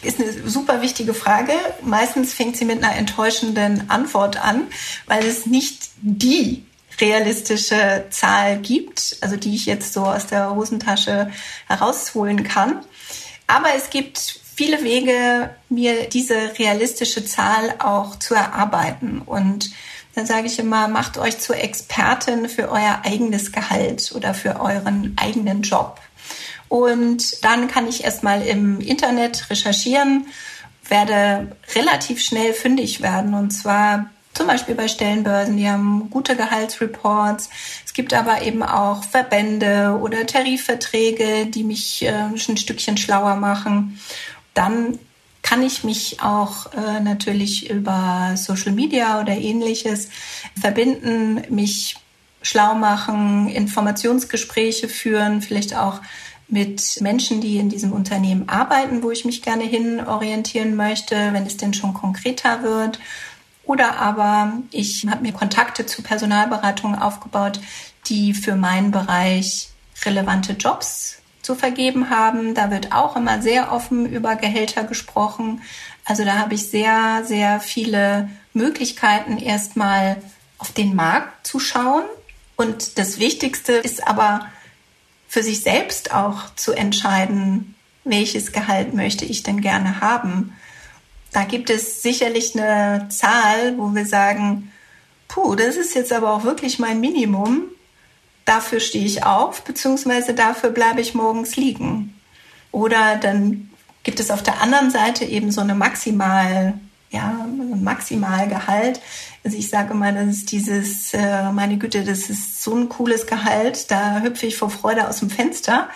Ist 0.02 0.21
eine 0.21 0.49
super 0.49 0.83
wichtige 0.83 1.14
Frage. 1.14 1.52
Meistens 1.83 2.35
fängt 2.35 2.57
sie 2.57 2.64
mit 2.64 2.83
einer 2.83 2.97
enttäuschenden 2.97 3.88
Antwort 3.88 4.43
an, 4.45 4.62
weil 5.07 5.25
es 5.25 5.47
nicht 5.47 5.90
die 6.02 6.64
realistische 7.00 8.07
Zahl 8.11 8.59
gibt, 8.59 9.16
also 9.21 9.37
die 9.37 9.54
ich 9.54 9.66
jetzt 9.66 9.92
so 9.92 10.04
aus 10.04 10.26
der 10.26 10.54
Hosentasche 10.54 11.30
herausholen 11.66 12.45
kann. 12.45 12.85
Aber 13.47 13.69
es 13.76 13.90
gibt 13.90 14.40
viele 14.54 14.85
Wege, 14.85 15.50
mir 15.69 16.09
diese 16.09 16.59
realistische 16.59 17.25
Zahl 17.25 17.75
auch 17.78 18.19
zu 18.19 18.35
erarbeiten. 18.35 19.23
Und 19.25 19.71
dann 20.14 20.26
sage 20.26 20.47
ich 20.47 20.59
immer, 20.59 20.88
macht 20.88 21.19
euch 21.19 21.38
zur 21.38 21.57
Expertin 21.57 22.49
für 22.49 22.69
euer 22.69 23.00
eigenes 23.04 23.52
Gehalt 23.52 24.12
oder 24.14 24.35
für 24.35 24.61
euren 24.61 25.16
eigenen 25.16 25.62
Job. 25.62 26.00
Und 26.69 27.45
dann 27.45 27.69
kann 27.69 27.88
ich 27.88 28.04
erstmal 28.04 28.47
im 28.47 28.80
Internet 28.80 29.50
recherchieren, 29.50 30.26
werde 30.88 31.57
relativ 31.75 32.23
schnell 32.23 32.52
fündig 32.52 33.00
werden. 33.00 33.35
Und 33.35 33.50
zwar 33.50 34.11
zum 34.35 34.47
Beispiel 34.47 34.75
bei 34.75 34.89
Stellenbörsen, 34.89 35.57
die 35.57 35.69
haben 35.69 36.09
gute 36.11 36.37
Gehaltsreports. 36.37 37.51
Es 37.85 37.93
gibt 37.93 38.15
aber 38.15 38.43
eben 38.43 38.63
auch 38.63 39.05
Verbände 39.05 39.99
oder 40.01 40.27
Tarifverträge, 40.27 41.47
die 41.47 41.65
mich 41.65 42.03
äh, 42.05 42.11
ein 42.11 42.39
Stückchen 42.39 42.97
schlauer 42.97 43.37
machen. 43.37 44.01
Dann 44.55 44.99
kann 45.43 45.63
ich 45.63 45.85
mich 45.85 46.23
auch 46.23 46.73
äh, 46.75 47.01
natürlich 47.01 47.71
über 47.71 48.35
Social 48.37 48.73
Media 48.73 49.21
oder 49.21 49.33
ähnliches 49.33 50.09
verbinden, 50.59 51.43
mich 51.49 51.97
schlau 52.43 52.75
machen, 52.75 53.49
Informationsgespräche 53.49 54.89
führen, 54.89 55.43
vielleicht 55.43 55.77
auch 55.77 56.01
mit 56.49 57.01
Menschen, 57.01 57.41
die 57.41 57.59
in 57.59 57.69
diesem 57.69 57.93
Unternehmen 57.93 58.49
arbeiten, 58.49 59.03
wo 59.03 59.11
ich 59.11 59.25
mich 59.25 59.43
gerne 59.43 59.65
hin 59.65 60.01
orientieren 60.05 60.75
möchte, 60.75 61.15
wenn 61.33 61.47
es 61.47 61.57
denn 61.57 61.75
schon 61.75 61.95
konkreter 61.95 62.63
wird. 62.63 62.99
Oder 63.71 63.99
aber 64.00 64.55
ich 64.73 65.07
habe 65.09 65.23
mir 65.23 65.31
Kontakte 65.31 65.87
zu 65.87 66.03
Personalberatungen 66.03 67.00
aufgebaut, 67.00 67.61
die 68.09 68.35
für 68.35 68.57
meinen 68.57 68.91
Bereich 68.91 69.69
relevante 70.05 70.55
Jobs 70.55 71.19
zu 71.41 71.55
vergeben 71.55 72.11
haben. 72.11 72.57
Da 72.57 72.73
wird 72.73 72.91
auch 72.91 73.15
immer 73.15 73.41
sehr 73.41 73.71
offen 73.71 74.07
über 74.07 74.35
Gehälter 74.35 74.83
gesprochen. 74.83 75.62
Also 76.05 76.25
da 76.25 76.39
habe 76.39 76.55
ich 76.55 76.67
sehr, 76.67 77.23
sehr 77.25 77.61
viele 77.61 78.29
Möglichkeiten, 78.55 79.39
erstmal 79.39 80.17
auf 80.59 80.73
den 80.73 80.97
Markt 80.97 81.47
zu 81.47 81.61
schauen. 81.61 82.03
Und 82.57 82.99
das 82.99 83.21
Wichtigste 83.21 83.75
ist 83.75 84.05
aber 84.05 84.49
für 85.29 85.45
sich 85.45 85.62
selbst 85.62 86.12
auch 86.12 86.53
zu 86.57 86.73
entscheiden, 86.73 87.77
welches 88.03 88.50
Gehalt 88.50 88.95
möchte 88.95 89.25
ich 89.25 89.45
denn 89.45 89.61
gerne 89.61 90.00
haben. 90.00 90.57
Da 91.33 91.45
gibt 91.45 91.71
es 91.71 92.03
sicherlich 92.03 92.59
eine 92.59 93.09
Zahl, 93.09 93.79
wo 93.79 93.95
wir 93.95 94.07
sagen, 94.07 94.73
puh, 95.29 95.55
das 95.55 95.77
ist 95.77 95.95
jetzt 95.95 96.13
aber 96.13 96.33
auch 96.33 96.45
wirklich 96.45 96.79
mein 96.79 97.01
Minimum. 97.01 97.63
Dafür 98.45 98.81
stehe 98.81 99.05
ich 99.05 99.25
auf, 99.25 99.63
beziehungsweise 99.63 100.35
dafür 100.35 100.71
bleibe 100.71 101.01
ich 101.01 101.15
morgens 101.15 101.57
liegen. 101.57 102.15
Oder 102.73 103.17
dann 103.17 103.71
gibt 104.03 104.21
es 104.21 104.31
auf 104.31 104.43
der 104.43 104.61
anderen 104.61 104.91
Seite 104.91 105.25
eben 105.25 105.53
so 105.53 105.61
eine 105.61 105.75
maximal, 105.75 106.75
ja, 107.11 107.47
Maximalgehalt. 107.77 109.01
Also 109.45 109.57
ich 109.57 109.69
sage 109.69 109.95
mal, 109.95 110.15
das 110.15 110.29
ist 110.29 110.53
dieses, 110.53 111.15
äh, 111.15 111.53
meine 111.53 111.79
Güte, 111.79 112.05
das 112.05 112.29
ist 112.31 112.63
so 112.63 112.75
ein 112.75 112.89
cooles 112.89 113.27
Gehalt, 113.27 113.91
da 113.91 114.21
hüpfe 114.21 114.47
ich 114.47 114.57
vor 114.57 114.71
Freude 114.71 115.09
aus 115.09 115.21
dem 115.21 115.31
Fenster. 115.31 115.89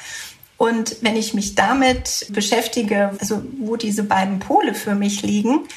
Und 0.65 0.97
wenn 1.03 1.15
ich 1.15 1.35
mich 1.35 1.55
damit 1.55 2.25
beschäftige, 2.31 3.11
also 3.21 3.43
wo 3.59 3.77
diese 3.77 4.03
beiden 4.03 4.39
Pole 4.39 4.73
für 4.73 4.95
mich 4.95 5.21
liegen, 5.21 5.69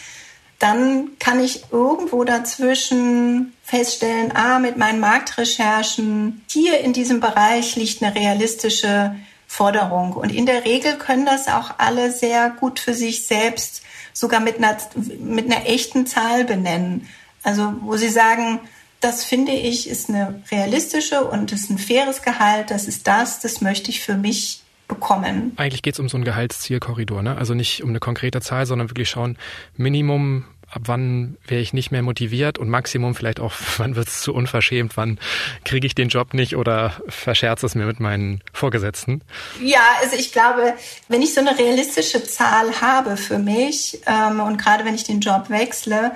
dann 0.59 1.09
kann 1.19 1.43
ich 1.43 1.73
irgendwo 1.73 2.23
dazwischen 2.23 3.51
feststellen, 3.63 4.31
ah, 4.33 4.59
mit 4.59 4.77
meinen 4.77 5.01
Marktrecherchen, 5.01 6.41
hier 6.47 6.79
in 6.79 6.93
diesem 6.93 7.19
Bereich 7.19 7.75
liegt 7.75 8.01
eine 8.01 8.15
realistische 8.15 9.13
Forderung. 9.45 10.13
Und 10.13 10.31
in 10.31 10.45
der 10.45 10.63
Regel 10.63 10.95
können 10.95 11.25
das 11.25 11.49
auch 11.49 11.79
alle 11.79 12.13
sehr 12.13 12.49
gut 12.49 12.79
für 12.79 12.93
sich 12.93 13.27
selbst 13.27 13.81
sogar 14.13 14.39
mit 14.39 14.55
einer, 14.57 14.77
mit 15.19 15.51
einer 15.51 15.67
echten 15.67 16.07
Zahl 16.07 16.45
benennen. 16.45 17.09
Also 17.43 17.73
wo 17.81 17.97
sie 17.97 18.07
sagen, 18.07 18.61
das 19.01 19.25
finde 19.25 19.51
ich 19.51 19.89
ist 19.89 20.07
eine 20.07 20.41
realistische 20.49 21.25
und 21.25 21.51
ist 21.51 21.69
ein 21.69 21.77
faires 21.77 22.21
Gehalt, 22.21 22.71
das 22.71 22.87
ist 22.87 23.05
das, 23.05 23.41
das 23.41 23.59
möchte 23.59 23.91
ich 23.91 23.99
für 23.99 24.15
mich 24.15 24.63
bekommen. 24.87 25.53
Eigentlich 25.57 25.81
geht 25.81 25.93
es 25.93 25.99
um 25.99 26.09
so 26.09 26.17
einen 26.17 26.23
Gehaltszielkorridor, 26.23 27.21
ne? 27.21 27.37
Also 27.37 27.53
nicht 27.53 27.83
um 27.83 27.89
eine 27.89 27.99
konkrete 27.99 28.41
Zahl, 28.41 28.65
sondern 28.65 28.89
wirklich 28.89 29.09
schauen, 29.09 29.37
Minimum, 29.75 30.45
ab 30.69 30.83
wann 30.85 31.37
wäre 31.47 31.61
ich 31.61 31.73
nicht 31.73 31.91
mehr 31.91 32.01
motiviert 32.01 32.57
und 32.57 32.69
Maximum 32.69 33.15
vielleicht 33.15 33.39
auch, 33.39 33.53
wann 33.77 33.95
wird 33.95 34.07
es 34.07 34.21
zu 34.21 34.33
unverschämt, 34.33 34.97
wann 34.97 35.19
kriege 35.63 35.87
ich 35.87 35.95
den 35.95 36.09
Job 36.09 36.33
nicht 36.33 36.55
oder 36.55 36.93
verscherze 37.07 37.65
es 37.65 37.75
mir 37.75 37.85
mit 37.85 37.99
meinen 37.99 38.41
Vorgesetzten? 38.53 39.21
Ja, 39.61 39.81
also 40.01 40.15
ich 40.15 40.31
glaube, 40.31 40.73
wenn 41.07 41.21
ich 41.21 41.33
so 41.33 41.41
eine 41.41 41.57
realistische 41.57 42.23
Zahl 42.23 42.81
habe 42.81 43.17
für 43.17 43.39
mich 43.39 43.99
ähm, 44.05 44.39
und 44.39 44.57
gerade 44.57 44.85
wenn 44.85 44.95
ich 44.95 45.03
den 45.03 45.19
Job 45.19 45.49
wechsle, 45.49 46.11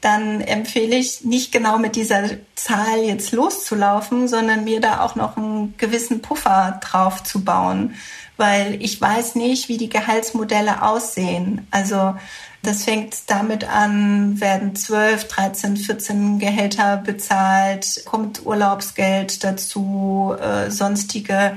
dann 0.00 0.40
empfehle 0.40 0.96
ich 0.96 1.24
nicht 1.24 1.52
genau 1.52 1.78
mit 1.78 1.96
dieser 1.96 2.24
Zahl 2.54 3.00
jetzt 3.02 3.32
loszulaufen, 3.32 4.28
sondern 4.28 4.64
mir 4.64 4.80
da 4.80 5.00
auch 5.00 5.14
noch 5.14 5.36
einen 5.36 5.76
gewissen 5.78 6.22
Puffer 6.22 6.80
drauf 6.82 7.22
zu 7.24 7.44
bauen, 7.44 7.94
weil 8.36 8.80
ich 8.82 9.00
weiß 9.00 9.34
nicht, 9.36 9.68
wie 9.68 9.78
die 9.78 9.88
Gehaltsmodelle 9.88 10.82
aussehen. 10.82 11.66
Also 11.70 12.14
das 12.66 12.84
fängt 12.84 13.14
damit 13.28 13.64
an, 13.64 14.40
werden 14.40 14.76
12, 14.76 15.28
13, 15.28 15.76
14 15.76 16.38
Gehälter 16.38 16.98
bezahlt, 16.98 18.02
kommt 18.04 18.44
Urlaubsgeld 18.44 19.42
dazu, 19.44 20.34
äh, 20.40 20.70
sonstige 20.70 21.56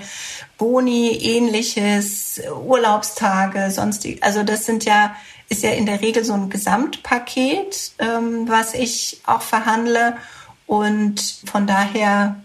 Boni, 0.58 1.10
ähnliches, 1.10 2.42
Urlaubstage, 2.64 3.72
sonstige. 3.72 4.22
Also 4.24 4.44
das 4.44 4.66
sind 4.66 4.86
ja 4.86 5.16
ist 5.50 5.64
ja 5.64 5.72
in 5.72 5.88
der 5.88 6.02
Regel 6.02 6.24
so 6.24 6.34
ein 6.34 6.50
Gesamtpaket, 6.50 7.94
ähm, 7.98 8.48
was 8.48 8.76
ich 8.76 9.20
auch 9.26 9.42
verhandle. 9.42 10.16
Und 10.68 11.42
von 11.46 11.66
daher 11.66 12.36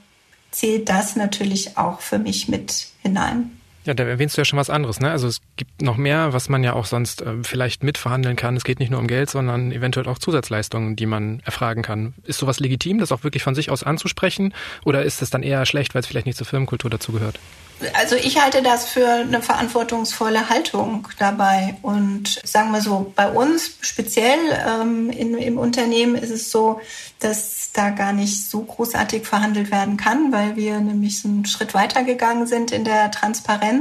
zählt 0.50 0.88
das 0.88 1.14
natürlich 1.14 1.76
auch 1.76 2.00
für 2.00 2.18
mich 2.18 2.48
mit 2.48 2.88
hinein. 3.02 3.60
Ja, 3.84 3.92
da 3.92 4.04
erwähnst 4.04 4.36
du 4.36 4.40
ja 4.40 4.44
schon 4.44 4.58
was 4.58 4.70
anderes, 4.70 5.00
ne? 5.00 5.10
Also 5.10 5.28
es 5.28 5.40
gibt 5.56 5.82
noch 5.82 5.96
mehr, 5.96 6.32
was 6.32 6.48
man 6.48 6.64
ja 6.64 6.72
auch 6.72 6.86
sonst 6.86 7.20
äh, 7.20 7.34
vielleicht 7.42 7.82
mitverhandeln 7.82 8.34
kann. 8.34 8.56
Es 8.56 8.64
geht 8.64 8.78
nicht 8.78 8.90
nur 8.90 8.98
um 8.98 9.06
Geld, 9.06 9.28
sondern 9.30 9.72
eventuell 9.72 10.08
auch 10.08 10.18
Zusatzleistungen, 10.18 10.96
die 10.96 11.06
man 11.06 11.40
erfragen 11.44 11.82
kann. 11.82 12.14
Ist 12.24 12.38
sowas 12.38 12.60
legitim, 12.60 12.98
das 12.98 13.12
auch 13.12 13.24
wirklich 13.24 13.42
von 13.42 13.54
sich 13.54 13.70
aus 13.70 13.82
anzusprechen? 13.82 14.54
Oder 14.84 15.02
ist 15.02 15.20
es 15.20 15.30
dann 15.30 15.42
eher 15.42 15.66
schlecht, 15.66 15.94
weil 15.94 16.00
es 16.00 16.06
vielleicht 16.06 16.26
nicht 16.26 16.38
zur 16.38 16.46
Firmenkultur 16.46 16.90
dazugehört? 16.90 17.38
Also 17.92 18.16
ich 18.16 18.40
halte 18.40 18.62
das 18.62 18.86
für 18.88 19.06
eine 19.06 19.42
verantwortungsvolle 19.42 20.48
Haltung 20.48 21.08
dabei. 21.18 21.76
Und 21.82 22.40
sagen 22.44 22.72
wir 22.72 22.80
so, 22.80 23.12
bei 23.14 23.28
uns 23.28 23.78
speziell 23.80 24.38
ähm, 24.66 25.10
in, 25.10 25.36
im 25.36 25.58
Unternehmen 25.58 26.14
ist 26.14 26.30
es 26.30 26.50
so, 26.50 26.80
dass 27.20 27.72
da 27.72 27.90
gar 27.90 28.12
nicht 28.12 28.48
so 28.48 28.62
großartig 28.62 29.26
verhandelt 29.26 29.70
werden 29.70 29.96
kann, 29.96 30.32
weil 30.32 30.56
wir 30.56 30.78
nämlich 30.78 31.24
einen 31.24 31.46
Schritt 31.46 31.74
weitergegangen 31.74 32.46
sind 32.46 32.70
in 32.70 32.84
der 32.84 33.10
Transparenz. 33.10 33.73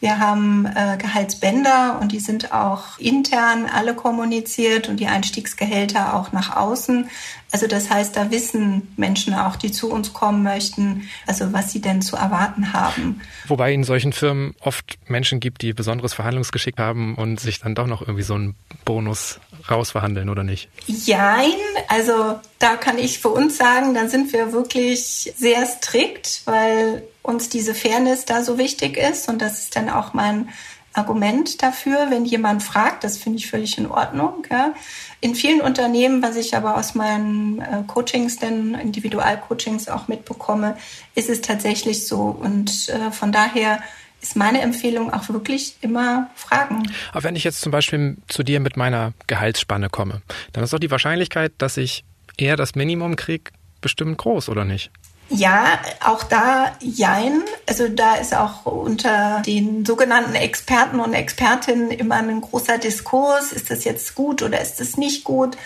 Wir 0.00 0.18
haben 0.18 0.66
äh, 0.66 0.96
Gehaltsbänder 0.96 1.98
und 2.00 2.12
die 2.12 2.20
sind 2.20 2.52
auch 2.52 2.98
intern 2.98 3.66
alle 3.66 3.94
kommuniziert 3.94 4.88
und 4.88 4.98
die 4.98 5.06
Einstiegsgehälter 5.06 6.14
auch 6.14 6.32
nach 6.32 6.56
außen. 6.56 7.08
Also 7.52 7.66
das 7.66 7.90
heißt, 7.90 8.16
da 8.16 8.30
wissen 8.30 8.92
Menschen 8.96 9.34
auch, 9.34 9.56
die 9.56 9.72
zu 9.72 9.90
uns 9.90 10.12
kommen 10.12 10.42
möchten, 10.42 11.08
also 11.26 11.52
was 11.52 11.72
sie 11.72 11.80
denn 11.80 12.00
zu 12.00 12.16
erwarten 12.16 12.72
haben. 12.72 13.20
Wobei 13.48 13.72
in 13.72 13.84
solchen 13.84 14.12
Firmen 14.12 14.54
oft 14.60 14.98
Menschen 15.08 15.40
gibt, 15.40 15.62
die 15.62 15.72
besonderes 15.72 16.14
Verhandlungsgeschick 16.14 16.78
haben 16.78 17.16
und 17.16 17.40
sich 17.40 17.60
dann 17.60 17.74
doch 17.74 17.86
noch 17.86 18.02
irgendwie 18.02 18.22
so 18.22 18.34
einen 18.34 18.54
Bonus 18.84 19.40
rausverhandeln, 19.68 20.28
oder 20.28 20.44
nicht? 20.44 20.68
Jein, 20.86 21.52
also 21.88 22.38
da 22.58 22.76
kann 22.76 22.98
ich 22.98 23.18
für 23.18 23.30
uns 23.30 23.56
sagen, 23.56 23.94
da 23.94 24.08
sind 24.08 24.32
wir 24.32 24.52
wirklich 24.52 25.32
sehr 25.36 25.66
strikt, 25.66 26.42
weil 26.44 27.02
uns 27.22 27.48
diese 27.48 27.74
Fairness 27.74 28.24
da 28.24 28.42
so 28.42 28.58
wichtig 28.58 28.96
ist 28.96 29.28
und 29.28 29.42
das 29.42 29.58
ist 29.58 29.76
dann 29.76 29.90
auch 29.90 30.14
mein 30.14 30.48
Argument 30.92 31.62
dafür, 31.62 32.06
wenn 32.10 32.24
jemand 32.24 32.62
fragt, 32.62 33.04
das 33.04 33.16
finde 33.16 33.38
ich 33.38 33.48
völlig 33.48 33.78
in 33.78 33.86
Ordnung. 33.86 34.46
Ja. 34.50 34.74
In 35.20 35.34
vielen 35.34 35.60
Unternehmen, 35.60 36.22
was 36.22 36.36
ich 36.36 36.56
aber 36.56 36.76
aus 36.76 36.94
meinen 36.94 37.60
äh, 37.60 37.82
Coachings, 37.86 38.38
denn 38.38 38.74
Individualcoachings 38.74 39.88
auch 39.88 40.08
mitbekomme, 40.08 40.76
ist 41.14 41.30
es 41.30 41.40
tatsächlich 41.40 42.06
so. 42.06 42.22
Und 42.22 42.88
äh, 42.88 43.12
von 43.12 43.30
daher 43.30 43.80
ist 44.20 44.36
meine 44.36 44.60
Empfehlung 44.60 45.12
auch 45.12 45.28
wirklich 45.28 45.76
immer 45.80 46.30
fragen. 46.34 46.90
Aber 47.12 47.24
wenn 47.24 47.36
ich 47.36 47.44
jetzt 47.44 47.60
zum 47.60 47.72
Beispiel 47.72 48.16
zu 48.28 48.42
dir 48.42 48.60
mit 48.60 48.76
meiner 48.76 49.12
Gehaltsspanne 49.26 49.88
komme, 49.88 50.22
dann 50.52 50.64
ist 50.64 50.72
doch 50.72 50.78
die 50.78 50.90
Wahrscheinlichkeit, 50.90 51.52
dass 51.58 51.76
ich 51.76 52.04
eher 52.36 52.56
das 52.56 52.74
Minimum 52.74 53.16
kriege, 53.16 53.52
bestimmt 53.80 54.18
groß, 54.18 54.48
oder 54.48 54.64
nicht? 54.64 54.90
Ja, 55.32 55.78
auch 56.04 56.24
da 56.24 56.72
jein. 56.80 57.42
Also 57.66 57.88
da 57.88 58.16
ist 58.16 58.34
auch 58.34 58.66
unter 58.66 59.42
den 59.46 59.84
sogenannten 59.84 60.34
Experten 60.34 60.98
und 60.98 61.14
Expertinnen 61.14 61.92
immer 61.92 62.16
ein 62.16 62.40
großer 62.40 62.78
Diskurs. 62.78 63.52
Ist 63.52 63.70
das 63.70 63.84
jetzt 63.84 64.16
gut 64.16 64.42
oder 64.42 64.60
ist 64.60 64.80
das 64.80 64.96
nicht 64.96 65.22
gut? 65.22 65.56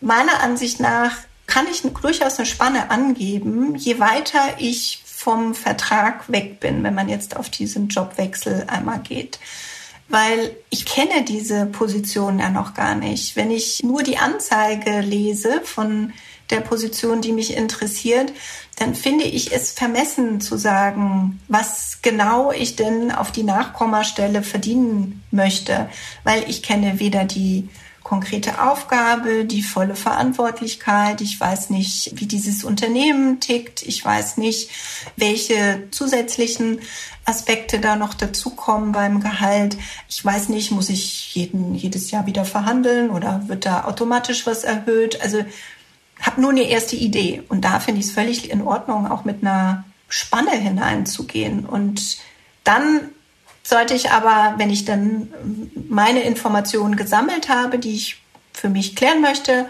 Meiner 0.00 0.40
Ansicht 0.42 0.78
nach 0.78 1.16
kann 1.48 1.66
ich 1.68 1.82
durchaus 1.82 2.38
eine 2.38 2.46
Spanne 2.46 2.90
angeben, 2.90 3.74
je 3.74 3.98
weiter 3.98 4.40
ich 4.58 5.02
vom 5.04 5.56
Vertrag 5.56 6.30
weg 6.30 6.60
bin, 6.60 6.84
wenn 6.84 6.94
man 6.94 7.08
jetzt 7.08 7.36
auf 7.36 7.50
diesen 7.50 7.88
Jobwechsel 7.88 8.64
einmal 8.68 9.00
geht. 9.00 9.40
Weil 10.08 10.56
ich 10.70 10.86
kenne 10.86 11.24
diese 11.24 11.66
Position 11.66 12.38
ja 12.38 12.48
noch 12.48 12.74
gar 12.74 12.94
nicht. 12.94 13.34
Wenn 13.34 13.50
ich 13.50 13.82
nur 13.82 14.04
die 14.04 14.18
Anzeige 14.18 15.00
lese 15.00 15.60
von 15.62 16.12
der 16.50 16.60
Position, 16.60 17.20
die 17.20 17.32
mich 17.32 17.56
interessiert, 17.56 18.32
dann 18.76 18.94
finde 18.94 19.24
ich 19.24 19.52
es 19.52 19.72
vermessen 19.72 20.40
zu 20.40 20.56
sagen, 20.56 21.40
was 21.48 21.98
genau 22.02 22.50
ich 22.50 22.76
denn 22.76 23.12
auf 23.12 23.30
die 23.30 23.42
Nachkommastelle 23.42 24.42
verdienen 24.42 25.22
möchte, 25.30 25.88
weil 26.24 26.48
ich 26.48 26.62
kenne 26.62 26.98
weder 26.98 27.24
die 27.24 27.68
konkrete 28.02 28.62
Aufgabe, 28.62 29.44
die 29.44 29.62
volle 29.62 29.94
Verantwortlichkeit. 29.94 31.20
Ich 31.20 31.38
weiß 31.38 31.70
nicht, 31.70 32.12
wie 32.14 32.26
dieses 32.26 32.64
Unternehmen 32.64 33.38
tickt. 33.38 33.82
Ich 33.82 34.04
weiß 34.04 34.36
nicht, 34.38 34.70
welche 35.16 35.88
zusätzlichen 35.90 36.80
Aspekte 37.24 37.78
da 37.78 37.96
noch 37.96 38.14
dazukommen 38.14 38.92
beim 38.92 39.20
Gehalt. 39.20 39.76
Ich 40.08 40.24
weiß 40.24 40.48
nicht, 40.48 40.72
muss 40.72 40.88
ich 40.88 41.34
jeden, 41.34 41.74
jedes 41.74 42.10
Jahr 42.10 42.26
wieder 42.26 42.44
verhandeln 42.44 43.10
oder 43.10 43.44
wird 43.46 43.66
da 43.66 43.84
automatisch 43.84 44.46
was 44.46 44.64
erhöht? 44.64 45.20
Also 45.20 45.44
habe 46.20 46.40
nur 46.40 46.50
eine 46.50 46.62
erste 46.62 46.96
Idee. 46.96 47.42
Und 47.48 47.64
da 47.64 47.80
finde 47.80 48.00
ich 48.00 48.06
es 48.06 48.12
völlig 48.12 48.50
in 48.50 48.62
Ordnung, 48.62 49.10
auch 49.10 49.24
mit 49.24 49.42
einer 49.42 49.84
Spanne 50.08 50.52
hineinzugehen. 50.52 51.64
Und 51.66 52.18
dann 52.64 53.08
sollte 53.62 53.94
ich 53.94 54.10
aber, 54.10 54.54
wenn 54.58 54.70
ich 54.70 54.84
dann 54.84 55.28
meine 55.88 56.20
Informationen 56.20 56.96
gesammelt 56.96 57.48
habe, 57.48 57.78
die 57.78 57.94
ich 57.94 58.22
für 58.52 58.68
mich 58.68 58.96
klären 58.96 59.20
möchte, 59.20 59.66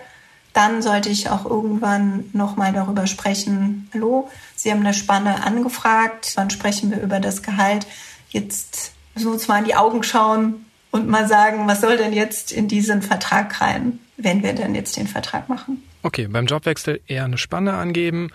dann 0.52 0.82
sollte 0.82 1.10
ich 1.10 1.28
auch 1.28 1.44
irgendwann 1.44 2.24
nochmal 2.32 2.72
darüber 2.72 3.06
sprechen, 3.06 3.88
hallo, 3.94 4.28
Sie 4.56 4.70
haben 4.70 4.80
eine 4.80 4.94
Spanne 4.94 5.44
angefragt, 5.44 6.32
wann 6.34 6.50
sprechen 6.50 6.90
wir 6.90 7.00
über 7.00 7.20
das 7.20 7.42
Gehalt? 7.42 7.86
Jetzt 8.30 8.92
wir 9.14 9.30
uns 9.30 9.48
mal 9.48 9.58
in 9.58 9.64
die 9.64 9.76
Augen 9.76 10.02
schauen 10.02 10.66
und 10.90 11.08
mal 11.08 11.28
sagen, 11.28 11.66
was 11.66 11.80
soll 11.80 11.96
denn 11.96 12.12
jetzt 12.12 12.52
in 12.52 12.68
diesen 12.68 13.02
Vertrag 13.02 13.60
rein, 13.60 14.00
wenn 14.16 14.42
wir 14.42 14.52
denn 14.52 14.74
jetzt 14.74 14.96
den 14.96 15.06
Vertrag 15.06 15.48
machen? 15.48 15.82
Okay, 16.02 16.26
beim 16.28 16.46
Jobwechsel 16.46 17.00
eher 17.06 17.24
eine 17.24 17.38
Spanne 17.38 17.74
angeben, 17.74 18.30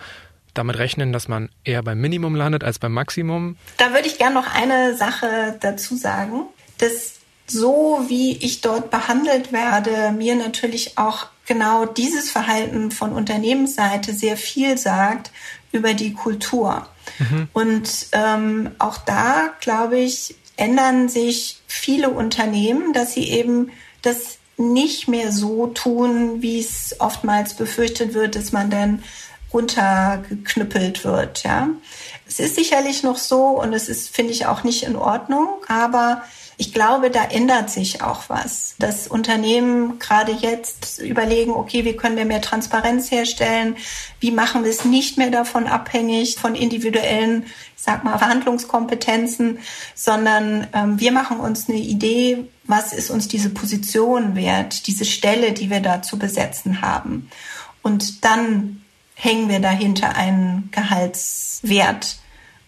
damit 0.54 0.78
rechnen, 0.78 1.12
dass 1.12 1.28
man 1.28 1.50
eher 1.64 1.82
beim 1.82 2.00
Minimum 2.00 2.34
landet 2.34 2.64
als 2.64 2.78
beim 2.78 2.92
Maximum. 2.92 3.56
Da 3.76 3.92
würde 3.92 4.06
ich 4.06 4.18
gerne 4.18 4.34
noch 4.34 4.52
eine 4.54 4.96
Sache 4.96 5.56
dazu 5.60 5.96
sagen, 5.96 6.44
dass 6.78 7.14
so 7.46 8.04
wie 8.08 8.36
ich 8.38 8.60
dort 8.60 8.90
behandelt 8.90 9.52
werde, 9.52 10.12
mir 10.12 10.34
natürlich 10.34 10.98
auch 10.98 11.26
genau 11.46 11.86
dieses 11.86 12.30
Verhalten 12.30 12.90
von 12.90 13.12
Unternehmensseite 13.12 14.12
sehr 14.12 14.36
viel 14.36 14.76
sagt 14.78 15.30
über 15.72 15.94
die 15.94 16.12
Kultur. 16.12 16.88
Mhm. 17.18 17.48
Und 17.52 18.06
ähm, 18.12 18.70
auch 18.78 18.98
da, 18.98 19.54
glaube 19.60 19.98
ich, 19.98 20.34
ändern 20.56 21.08
sich 21.08 21.60
viele 21.66 22.10
Unternehmen, 22.10 22.92
dass 22.92 23.12
sie 23.12 23.30
eben 23.30 23.70
das 24.02 24.38
nicht 24.56 25.08
mehr 25.08 25.32
so 25.32 25.66
tun, 25.68 26.42
wie 26.42 26.60
es 26.60 26.96
oftmals 26.98 27.54
befürchtet 27.54 28.14
wird, 28.14 28.36
dass 28.36 28.52
man 28.52 28.70
dann 28.70 29.02
runtergeknüppelt 29.52 31.04
wird. 31.04 31.42
Ja, 31.44 31.68
es 32.26 32.40
ist 32.40 32.56
sicherlich 32.56 33.02
noch 33.02 33.18
so 33.18 33.60
und 33.60 33.72
es 33.72 33.88
ist, 33.88 34.14
finde 34.14 34.32
ich, 34.32 34.46
auch 34.46 34.64
nicht 34.64 34.82
in 34.82 34.96
Ordnung, 34.96 35.48
aber 35.68 36.22
ich 36.58 36.72
glaube, 36.72 37.10
da 37.10 37.24
ändert 37.24 37.68
sich 37.68 38.02
auch 38.02 38.24
was. 38.28 38.76
Das 38.78 39.08
Unternehmen 39.08 39.98
gerade 39.98 40.32
jetzt 40.32 40.98
überlegen, 41.00 41.50
okay, 41.52 41.84
wie 41.84 41.94
können 41.94 42.16
wir 42.16 42.24
mehr 42.24 42.40
Transparenz 42.40 43.10
herstellen? 43.10 43.76
Wie 44.20 44.30
machen 44.30 44.64
wir 44.64 44.70
es 44.70 44.86
nicht 44.86 45.18
mehr 45.18 45.30
davon 45.30 45.66
abhängig 45.66 46.36
von 46.36 46.54
individuellen, 46.54 47.44
ich 47.76 47.82
sag 47.82 48.04
mal, 48.04 48.16
Verhandlungskompetenzen, 48.16 49.58
sondern 49.94 50.66
ähm, 50.72 50.98
wir 50.98 51.12
machen 51.12 51.40
uns 51.40 51.68
eine 51.68 51.78
Idee, 51.78 52.46
was 52.66 52.92
ist 52.92 53.10
uns 53.10 53.28
diese 53.28 53.50
Position 53.50 54.34
wert, 54.34 54.86
diese 54.86 55.04
Stelle, 55.04 55.52
die 55.52 55.70
wir 55.70 55.80
da 55.80 56.02
zu 56.02 56.18
besetzen 56.18 56.82
haben. 56.82 57.28
Und 57.82 58.24
dann 58.24 58.82
hängen 59.14 59.48
wir 59.48 59.60
dahinter 59.60 60.16
einen 60.16 60.70
Gehaltswert. 60.72 62.18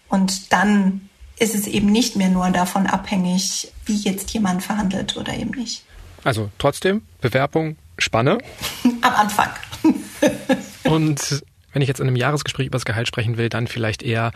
Und 0.07 0.53
dann 0.53 1.09
ist 1.37 1.55
es 1.55 1.67
eben 1.67 1.91
nicht 1.91 2.15
mehr 2.15 2.29
nur 2.29 2.49
davon 2.49 2.87
abhängig, 2.87 3.71
wie 3.85 3.95
jetzt 3.95 4.31
jemand 4.31 4.63
verhandelt 4.63 5.15
oder 5.17 5.33
eben 5.33 5.51
nicht. 5.51 5.83
Also 6.23 6.49
trotzdem, 6.57 7.01
Bewerbung, 7.21 7.77
Spanne. 7.97 8.39
Am 9.01 9.13
Anfang. 9.13 9.49
Und 10.83 11.43
wenn 11.71 11.81
ich 11.81 11.87
jetzt 11.87 11.99
in 11.99 12.07
einem 12.07 12.15
Jahresgespräch 12.15 12.67
über 12.67 12.77
das 12.77 12.85
Gehalt 12.85 13.07
sprechen 13.07 13.37
will, 13.37 13.49
dann 13.49 13.67
vielleicht 13.67 14.03
eher 14.03 14.31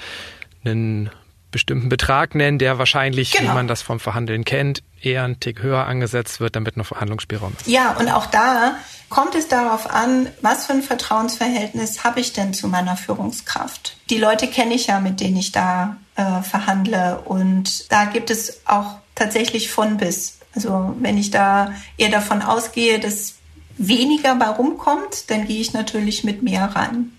einen 0.63 1.09
bestimmten 1.53 1.87
Betrag 1.87 2.35
nennen, 2.35 2.59
der 2.59 2.77
wahrscheinlich, 2.77 3.31
genau. 3.31 3.51
wie 3.51 3.53
man 3.53 3.67
das 3.69 3.81
vom 3.81 4.01
Verhandeln 4.01 4.43
kennt, 4.43 4.83
eher 5.01 5.23
ein 5.23 5.39
Tick 5.39 5.61
höher 5.61 5.85
angesetzt 5.85 6.41
wird, 6.41 6.57
damit 6.57 6.75
noch 6.75 6.87
Verhandlungsspielraum 6.87 7.53
ist. 7.57 7.67
Ja, 7.67 7.93
und 7.93 8.09
auch 8.09 8.25
da 8.25 8.75
kommt 9.07 9.35
es 9.35 9.47
darauf 9.47 9.89
an, 9.89 10.27
was 10.41 10.65
für 10.65 10.73
ein 10.73 10.83
Vertrauensverhältnis 10.83 12.03
habe 12.03 12.19
ich 12.19 12.33
denn 12.33 12.53
zu 12.53 12.67
meiner 12.67 12.97
Führungskraft. 12.97 13.95
Die 14.09 14.17
Leute 14.17 14.47
kenne 14.47 14.73
ich 14.73 14.87
ja, 14.87 14.99
mit 14.99 15.21
denen 15.21 15.37
ich 15.37 15.53
da 15.53 15.95
äh, 16.15 16.41
verhandle. 16.41 17.21
Und 17.23 17.91
da 17.91 18.05
gibt 18.05 18.29
es 18.29 18.61
auch 18.65 18.97
tatsächlich 19.15 19.71
von 19.71 19.97
bis. 19.97 20.39
Also 20.55 20.95
wenn 20.99 21.17
ich 21.17 21.31
da 21.31 21.73
eher 21.97 22.09
davon 22.09 22.41
ausgehe, 22.41 22.99
dass 22.99 23.35
weniger 23.77 24.35
bei 24.35 24.47
rumkommt, 24.47 25.29
dann 25.29 25.45
gehe 25.45 25.61
ich 25.61 25.73
natürlich 25.73 26.23
mit 26.23 26.43
mehr 26.43 26.65
rein. 26.75 27.11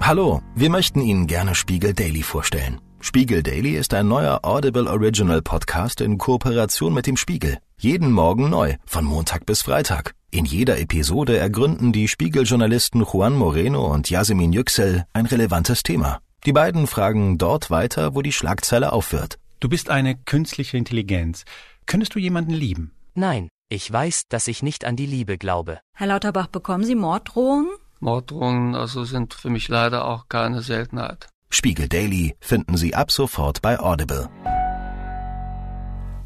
Hallo, 0.00 0.40
wir 0.54 0.70
möchten 0.70 1.00
Ihnen 1.00 1.26
gerne 1.26 1.54
Spiegel 1.54 1.92
Daily 1.92 2.22
vorstellen. 2.22 2.80
Spiegel 3.00 3.42
Daily 3.42 3.76
ist 3.76 3.92
ein 3.92 4.08
neuer 4.08 4.40
Audible 4.42 4.88
Original 4.88 5.42
Podcast 5.42 6.00
in 6.00 6.16
Kooperation 6.18 6.94
mit 6.94 7.06
dem 7.06 7.16
Spiegel. 7.16 7.58
Jeden 7.78 8.10
Morgen 8.12 8.48
neu, 8.48 8.76
von 8.86 9.04
Montag 9.04 9.44
bis 9.44 9.62
Freitag. 9.62 10.14
In 10.30 10.44
jeder 10.44 10.78
Episode 10.78 11.36
ergründen 11.36 11.92
die 11.92 12.08
Spiegeljournalisten 12.08 13.04
Juan 13.04 13.34
Moreno 13.34 13.92
und 13.92 14.08
Yasemin 14.08 14.52
Yüksel 14.52 15.04
ein 15.12 15.26
relevantes 15.26 15.82
Thema. 15.82 16.20
Die 16.46 16.52
beiden 16.52 16.86
fragen 16.86 17.36
dort 17.36 17.70
weiter, 17.70 18.14
wo 18.14 18.22
die 18.22 18.32
Schlagzeile 18.32 18.92
aufhört. 18.92 19.38
Du 19.60 19.68
bist 19.68 19.90
eine 19.90 20.16
künstliche 20.16 20.76
Intelligenz. 20.76 21.44
Könntest 21.86 22.14
du 22.14 22.18
jemanden 22.18 22.52
lieben? 22.52 22.92
Nein, 23.14 23.48
ich 23.68 23.92
weiß, 23.92 24.22
dass 24.28 24.48
ich 24.48 24.62
nicht 24.62 24.84
an 24.84 24.96
die 24.96 25.06
Liebe 25.06 25.36
glaube. 25.36 25.80
Herr 25.94 26.06
Lauterbach, 26.06 26.46
bekommen 26.46 26.84
Sie 26.84 26.94
Morddrohungen? 26.94 27.68
Morddrohungen 28.00 28.74
also 28.74 29.04
sind 29.04 29.34
für 29.34 29.50
mich 29.50 29.68
leider 29.68 30.04
auch 30.06 30.28
keine 30.28 30.62
Seltenheit. 30.62 31.28
Spiegel 31.50 31.88
Daily 31.88 32.36
finden 32.40 32.76
Sie 32.76 32.94
ab 32.94 33.10
sofort 33.10 33.62
bei 33.62 33.78
Audible. 33.78 34.28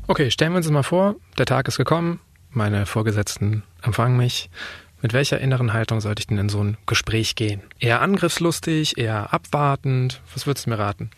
Okay, 0.09 0.31
stellen 0.31 0.53
wir 0.53 0.59
uns 0.59 0.69
mal 0.71 0.83
vor, 0.83 1.15
der 1.39 1.47
Tag 1.47 1.69
ist 1.69 1.77
gekommen, 1.77 2.21
meine 2.51 2.87
Vorgesetzten 2.87 3.63
empfangen 3.83 4.17
mich. 4.17 4.51
Mit 5.01 5.13
welcher 5.13 5.41
inneren 5.41 5.73
Haltung 5.73 6.01
sollte 6.01 6.21
ich 6.21 6.27
denn 6.29 6.39
in 6.39 6.49
so 6.49 6.63
ein 6.63 6.77
Gespräch 6.87 7.35
gehen? 7.35 7.63
Eher 7.81 8.01
angriffslustig, 8.03 8.99
eher 8.99 9.33
abwartend? 9.33 10.21
Was 10.33 10.47
würdest 10.47 10.67
du 10.67 10.71
mir 10.71 10.79
raten? 10.79 11.11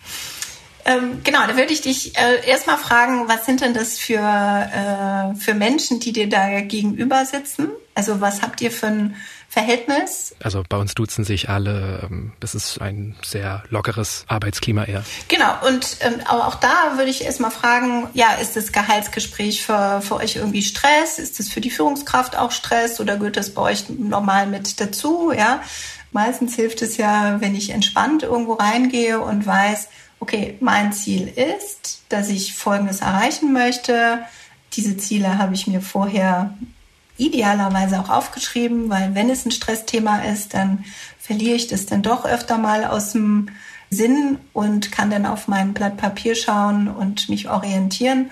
Ähm, 0.87 1.21
genau, 1.23 1.47
da 1.47 1.57
würde 1.57 1.73
ich 1.73 1.81
dich 1.81 2.17
äh, 2.17 2.47
erstmal 2.47 2.77
fragen, 2.77 3.27
was 3.27 3.47
sind 3.47 3.61
denn 3.63 3.75
das 3.75 3.99
für, 3.99 4.21
äh, 4.21 5.35
für 5.35 5.55
Menschen, 5.55 6.01
die 6.01 6.13
dir 6.13 6.29
da 6.29 6.61
gegenüber 6.61 7.25
sitzen? 7.25 7.69
Also 7.95 8.21
was 8.21 8.43
habt 8.43 8.61
ihr 8.61 8.71
für 8.71 8.89
ein 8.89 9.17
Verhältnis. 9.55 10.35
Also 10.43 10.65
bei 10.69 10.77
uns 10.77 10.95
duzen 10.95 11.25
sich 11.25 11.49
alle. 11.49 12.09
Ähm, 12.11 12.33
es 12.41 12.57
ist 12.57 12.81
ein 12.81 13.15
sehr 13.25 13.63
lockeres 13.69 14.25
Arbeitsklima 14.27 14.83
eher. 14.83 15.05
Genau. 15.29 15.55
Und 15.65 15.99
ähm, 16.01 16.15
aber 16.25 16.49
auch 16.49 16.57
da 16.57 16.95
würde 16.97 17.09
ich 17.09 17.25
erstmal 17.25 17.53
fragen, 17.53 18.09
ja, 18.15 18.33
ist 18.33 18.57
das 18.57 18.73
Gehaltsgespräch 18.73 19.65
für, 19.65 20.01
für 20.03 20.17
euch 20.17 20.35
irgendwie 20.35 20.63
Stress? 20.63 21.21
Ist 21.21 21.39
das 21.39 21.49
für 21.49 21.61
die 21.61 21.71
Führungskraft 21.71 22.37
auch 22.37 22.51
Stress 22.51 22.99
oder 22.99 23.17
gehört 23.17 23.37
das 23.37 23.55
bei 23.55 23.63
euch 23.63 23.89
normal 23.89 24.49
mit 24.49 24.81
dazu? 24.81 25.31
Ja. 25.31 25.63
Meistens 26.11 26.57
hilft 26.57 26.83
es 26.83 26.97
ja, 26.97 27.41
wenn 27.41 27.55
ich 27.55 27.71
entspannt 27.71 28.25
irgendwo 28.25 28.55
reingehe 28.55 29.21
und 29.21 29.47
weiß, 29.47 29.89
okay, 30.19 30.57
mein 30.59 30.93
Ziel 30.93 31.29
ist, 31.29 32.03
dass 32.09 32.29
ich 32.29 32.55
Folgendes 32.55 33.03
erreichen 33.03 33.53
möchte. 33.53 34.19
Diese 34.73 34.97
Ziele 34.97 35.39
habe 35.39 35.55
ich 35.55 35.69
mir 35.69 35.81
vorher 35.81 36.55
idealerweise 37.17 38.01
auch 38.01 38.11
aufgeschrieben, 38.11 38.89
weil 38.91 39.15
wenn 39.15 39.31
es 39.31 39.47
ein 39.47 39.51
Stressthema 39.51 40.23
ist, 40.23 40.55
dann 40.55 40.85
verliere 41.19 41.55
ich 41.55 41.69
das 41.69 41.87
dann 41.87 42.03
doch 42.03 42.25
öfter 42.25 42.59
mal 42.59 42.85
aus 42.85 43.13
dem 43.13 43.49
Sinn 43.91 44.39
und 44.53 44.91
kann 44.93 45.11
dann 45.11 45.27
auf 45.27 45.49
mein 45.49 45.73
Blatt 45.73 45.97
Papier 45.97 46.35
schauen 46.35 46.89
und 46.89 47.29
mich 47.29 47.49
orientieren. 47.49 48.31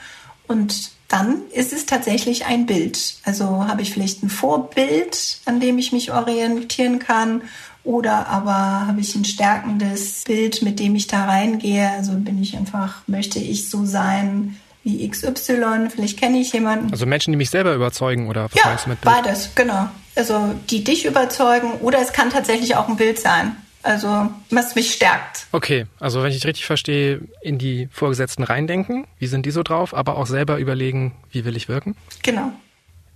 Und 0.48 0.90
dann 1.08 1.42
ist 1.52 1.72
es 1.72 1.86
tatsächlich 1.86 2.46
ein 2.46 2.66
Bild. 2.66 3.16
Also 3.24 3.66
habe 3.66 3.82
ich 3.82 3.92
vielleicht 3.92 4.22
ein 4.22 4.30
Vorbild, 4.30 5.40
an 5.44 5.60
dem 5.60 5.78
ich 5.78 5.92
mich 5.92 6.12
orientieren 6.12 6.98
kann 6.98 7.42
oder 7.84 8.28
aber 8.28 8.86
habe 8.86 9.00
ich 9.00 9.14
ein 9.14 9.24
stärkendes 9.24 10.24
Bild, 10.24 10.62
mit 10.62 10.78
dem 10.78 10.94
ich 10.94 11.08
da 11.08 11.24
reingehe. 11.24 11.90
Also 11.90 12.12
bin 12.12 12.40
ich 12.40 12.56
einfach, 12.56 13.02
möchte 13.06 13.38
ich 13.38 13.68
so 13.68 13.84
sein, 13.84 14.56
wie 14.84 15.08
XY, 15.08 15.88
vielleicht 15.94 16.18
kenne 16.18 16.38
ich 16.38 16.52
jemanden. 16.52 16.90
Also 16.90 17.06
Menschen, 17.06 17.32
die 17.32 17.36
mich 17.36 17.50
selber 17.50 17.74
überzeugen 17.74 18.28
oder 18.28 18.44
was 18.44 18.54
ja, 18.54 18.62
meinst 18.66 18.86
du 18.86 18.90
mit 18.90 19.00
Bild? 19.00 19.14
beides, 19.14 19.54
genau. 19.54 19.88
Also 20.14 20.54
die 20.70 20.84
dich 20.84 21.04
überzeugen 21.04 21.72
oder 21.80 22.00
es 22.00 22.12
kann 22.12 22.30
tatsächlich 22.30 22.76
auch 22.76 22.88
ein 22.88 22.96
Bild 22.96 23.18
sein. 23.18 23.56
Also 23.82 24.30
was 24.50 24.74
mich 24.74 24.92
stärkt. 24.92 25.46
Okay, 25.50 25.86
also 25.98 26.22
wenn 26.22 26.30
ich 26.30 26.46
richtig 26.46 26.66
verstehe, 26.66 27.20
in 27.40 27.58
die 27.58 27.88
Vorgesetzten 27.90 28.44
reindenken, 28.44 29.06
wie 29.18 29.26
sind 29.26 29.44
die 29.44 29.50
so 29.50 29.62
drauf, 29.62 29.94
aber 29.94 30.16
auch 30.16 30.26
selber 30.26 30.58
überlegen, 30.58 31.16
wie 31.30 31.44
will 31.44 31.56
ich 31.56 31.68
wirken? 31.68 31.96
Genau. 32.22 32.52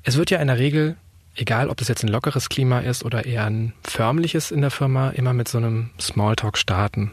Es 0.02 0.16
wird 0.16 0.30
ja 0.30 0.38
in 0.38 0.48
der 0.48 0.58
Regel 0.58 0.96
egal 1.36 1.68
ob 1.68 1.76
das 1.76 1.88
jetzt 1.88 2.02
ein 2.02 2.08
lockeres 2.08 2.48
Klima 2.48 2.80
ist 2.80 3.04
oder 3.04 3.24
eher 3.24 3.44
ein 3.44 3.72
förmliches 3.84 4.50
in 4.50 4.62
der 4.62 4.70
Firma, 4.70 5.10
immer 5.10 5.32
mit 5.32 5.48
so 5.48 5.58
einem 5.58 5.90
Smalltalk 6.00 6.58
starten. 6.58 7.12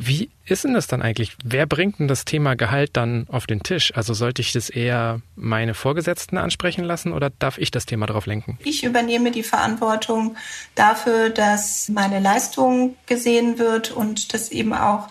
Wie 0.00 0.30
ist 0.46 0.62
denn 0.62 0.74
das 0.74 0.86
dann 0.86 1.02
eigentlich? 1.02 1.36
Wer 1.42 1.66
bringt 1.66 1.98
denn 1.98 2.06
das 2.06 2.24
Thema 2.24 2.54
Gehalt 2.54 2.90
dann 2.92 3.26
auf 3.30 3.48
den 3.48 3.64
Tisch? 3.64 3.92
Also 3.96 4.14
sollte 4.14 4.40
ich 4.42 4.52
das 4.52 4.70
eher 4.70 5.20
meine 5.34 5.74
Vorgesetzten 5.74 6.38
ansprechen 6.38 6.84
lassen 6.84 7.12
oder 7.12 7.30
darf 7.30 7.58
ich 7.58 7.72
das 7.72 7.84
Thema 7.84 8.06
darauf 8.06 8.26
lenken? 8.26 8.58
Ich 8.62 8.84
übernehme 8.84 9.32
die 9.32 9.42
Verantwortung 9.42 10.36
dafür, 10.76 11.30
dass 11.30 11.88
meine 11.88 12.20
Leistung 12.20 12.94
gesehen 13.06 13.58
wird 13.58 13.90
und 13.90 14.32
dass 14.32 14.52
eben 14.52 14.72
auch 14.72 15.08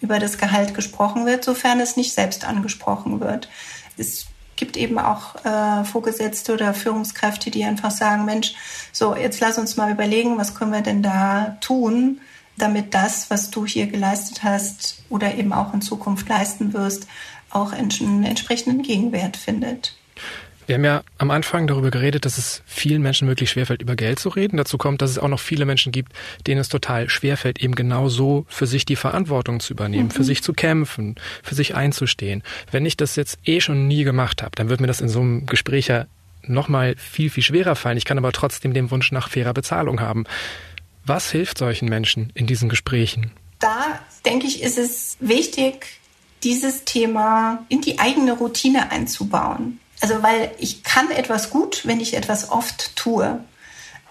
über 0.00 0.18
das 0.18 0.38
Gehalt 0.38 0.72
gesprochen 0.72 1.26
wird, 1.26 1.44
sofern 1.44 1.78
es 1.78 1.98
nicht 1.98 2.14
selbst 2.14 2.46
angesprochen 2.46 3.20
wird. 3.20 3.50
Es 3.98 4.26
gibt 4.56 4.78
eben 4.78 4.98
auch 4.98 5.34
äh, 5.44 5.84
Vorgesetzte 5.84 6.54
oder 6.54 6.72
Führungskräfte, 6.72 7.50
die 7.50 7.64
einfach 7.64 7.90
sagen, 7.90 8.24
Mensch, 8.24 8.54
so, 8.90 9.14
jetzt 9.14 9.40
lass 9.40 9.58
uns 9.58 9.76
mal 9.76 9.92
überlegen, 9.92 10.38
was 10.38 10.54
können 10.54 10.72
wir 10.72 10.80
denn 10.80 11.02
da 11.02 11.58
tun, 11.60 12.22
damit 12.56 12.94
das, 12.94 13.30
was 13.30 13.50
du 13.50 13.66
hier 13.66 13.86
geleistet 13.86 14.42
hast 14.42 15.02
oder 15.08 15.34
eben 15.34 15.52
auch 15.52 15.72
in 15.74 15.80
Zukunft 15.80 16.28
leisten 16.28 16.72
wirst, 16.72 17.06
auch 17.50 17.72
einen 17.72 18.24
entsprechenden 18.24 18.82
Gegenwert 18.82 19.36
findet. 19.36 19.94
Wir 20.70 20.76
haben 20.76 20.84
ja 20.84 21.02
am 21.18 21.32
Anfang 21.32 21.66
darüber 21.66 21.90
geredet, 21.90 22.24
dass 22.24 22.38
es 22.38 22.62
vielen 22.64 23.02
Menschen 23.02 23.26
wirklich 23.26 23.50
schwerfällt, 23.50 23.82
über 23.82 23.96
Geld 23.96 24.20
zu 24.20 24.28
reden. 24.28 24.56
Dazu 24.56 24.78
kommt, 24.78 25.02
dass 25.02 25.10
es 25.10 25.18
auch 25.18 25.26
noch 25.26 25.40
viele 25.40 25.64
Menschen 25.64 25.90
gibt, 25.90 26.12
denen 26.46 26.60
es 26.60 26.68
total 26.68 27.10
schwerfällt, 27.10 27.60
eben 27.60 27.74
genau 27.74 28.08
so 28.08 28.46
für 28.48 28.68
sich 28.68 28.84
die 28.84 28.94
Verantwortung 28.94 29.58
zu 29.58 29.72
übernehmen, 29.72 30.04
mhm. 30.04 30.10
für 30.12 30.22
sich 30.22 30.44
zu 30.44 30.52
kämpfen, 30.52 31.16
für 31.42 31.56
sich 31.56 31.74
einzustehen. 31.74 32.44
Wenn 32.70 32.86
ich 32.86 32.96
das 32.96 33.16
jetzt 33.16 33.40
eh 33.44 33.60
schon 33.60 33.88
nie 33.88 34.04
gemacht 34.04 34.42
habe, 34.42 34.52
dann 34.54 34.68
wird 34.68 34.80
mir 34.80 34.86
das 34.86 35.00
in 35.00 35.08
so 35.08 35.20
einem 35.20 35.46
Gespräch 35.46 35.88
ja 35.88 36.06
nochmal 36.46 36.94
viel, 36.96 37.30
viel 37.30 37.42
schwerer 37.42 37.74
fallen. 37.74 37.98
Ich 37.98 38.04
kann 38.04 38.18
aber 38.18 38.30
trotzdem 38.30 38.72
den 38.72 38.92
Wunsch 38.92 39.10
nach 39.10 39.28
fairer 39.28 39.54
Bezahlung 39.54 40.00
haben. 40.00 40.24
Was 41.10 41.32
hilft 41.32 41.58
solchen 41.58 41.88
Menschen 41.88 42.30
in 42.34 42.46
diesen 42.46 42.68
Gesprächen? 42.68 43.32
Da 43.58 43.98
denke 44.24 44.46
ich, 44.46 44.62
ist 44.62 44.78
es 44.78 45.16
wichtig, 45.18 45.98
dieses 46.44 46.84
Thema 46.84 47.64
in 47.68 47.80
die 47.80 47.98
eigene 47.98 48.34
Routine 48.34 48.92
einzubauen. 48.92 49.80
Also 50.00 50.22
weil 50.22 50.52
ich 50.58 50.84
kann 50.84 51.10
etwas 51.10 51.50
gut, 51.50 51.84
wenn 51.84 51.98
ich 51.98 52.14
etwas 52.14 52.52
oft 52.52 52.94
tue. 52.94 53.42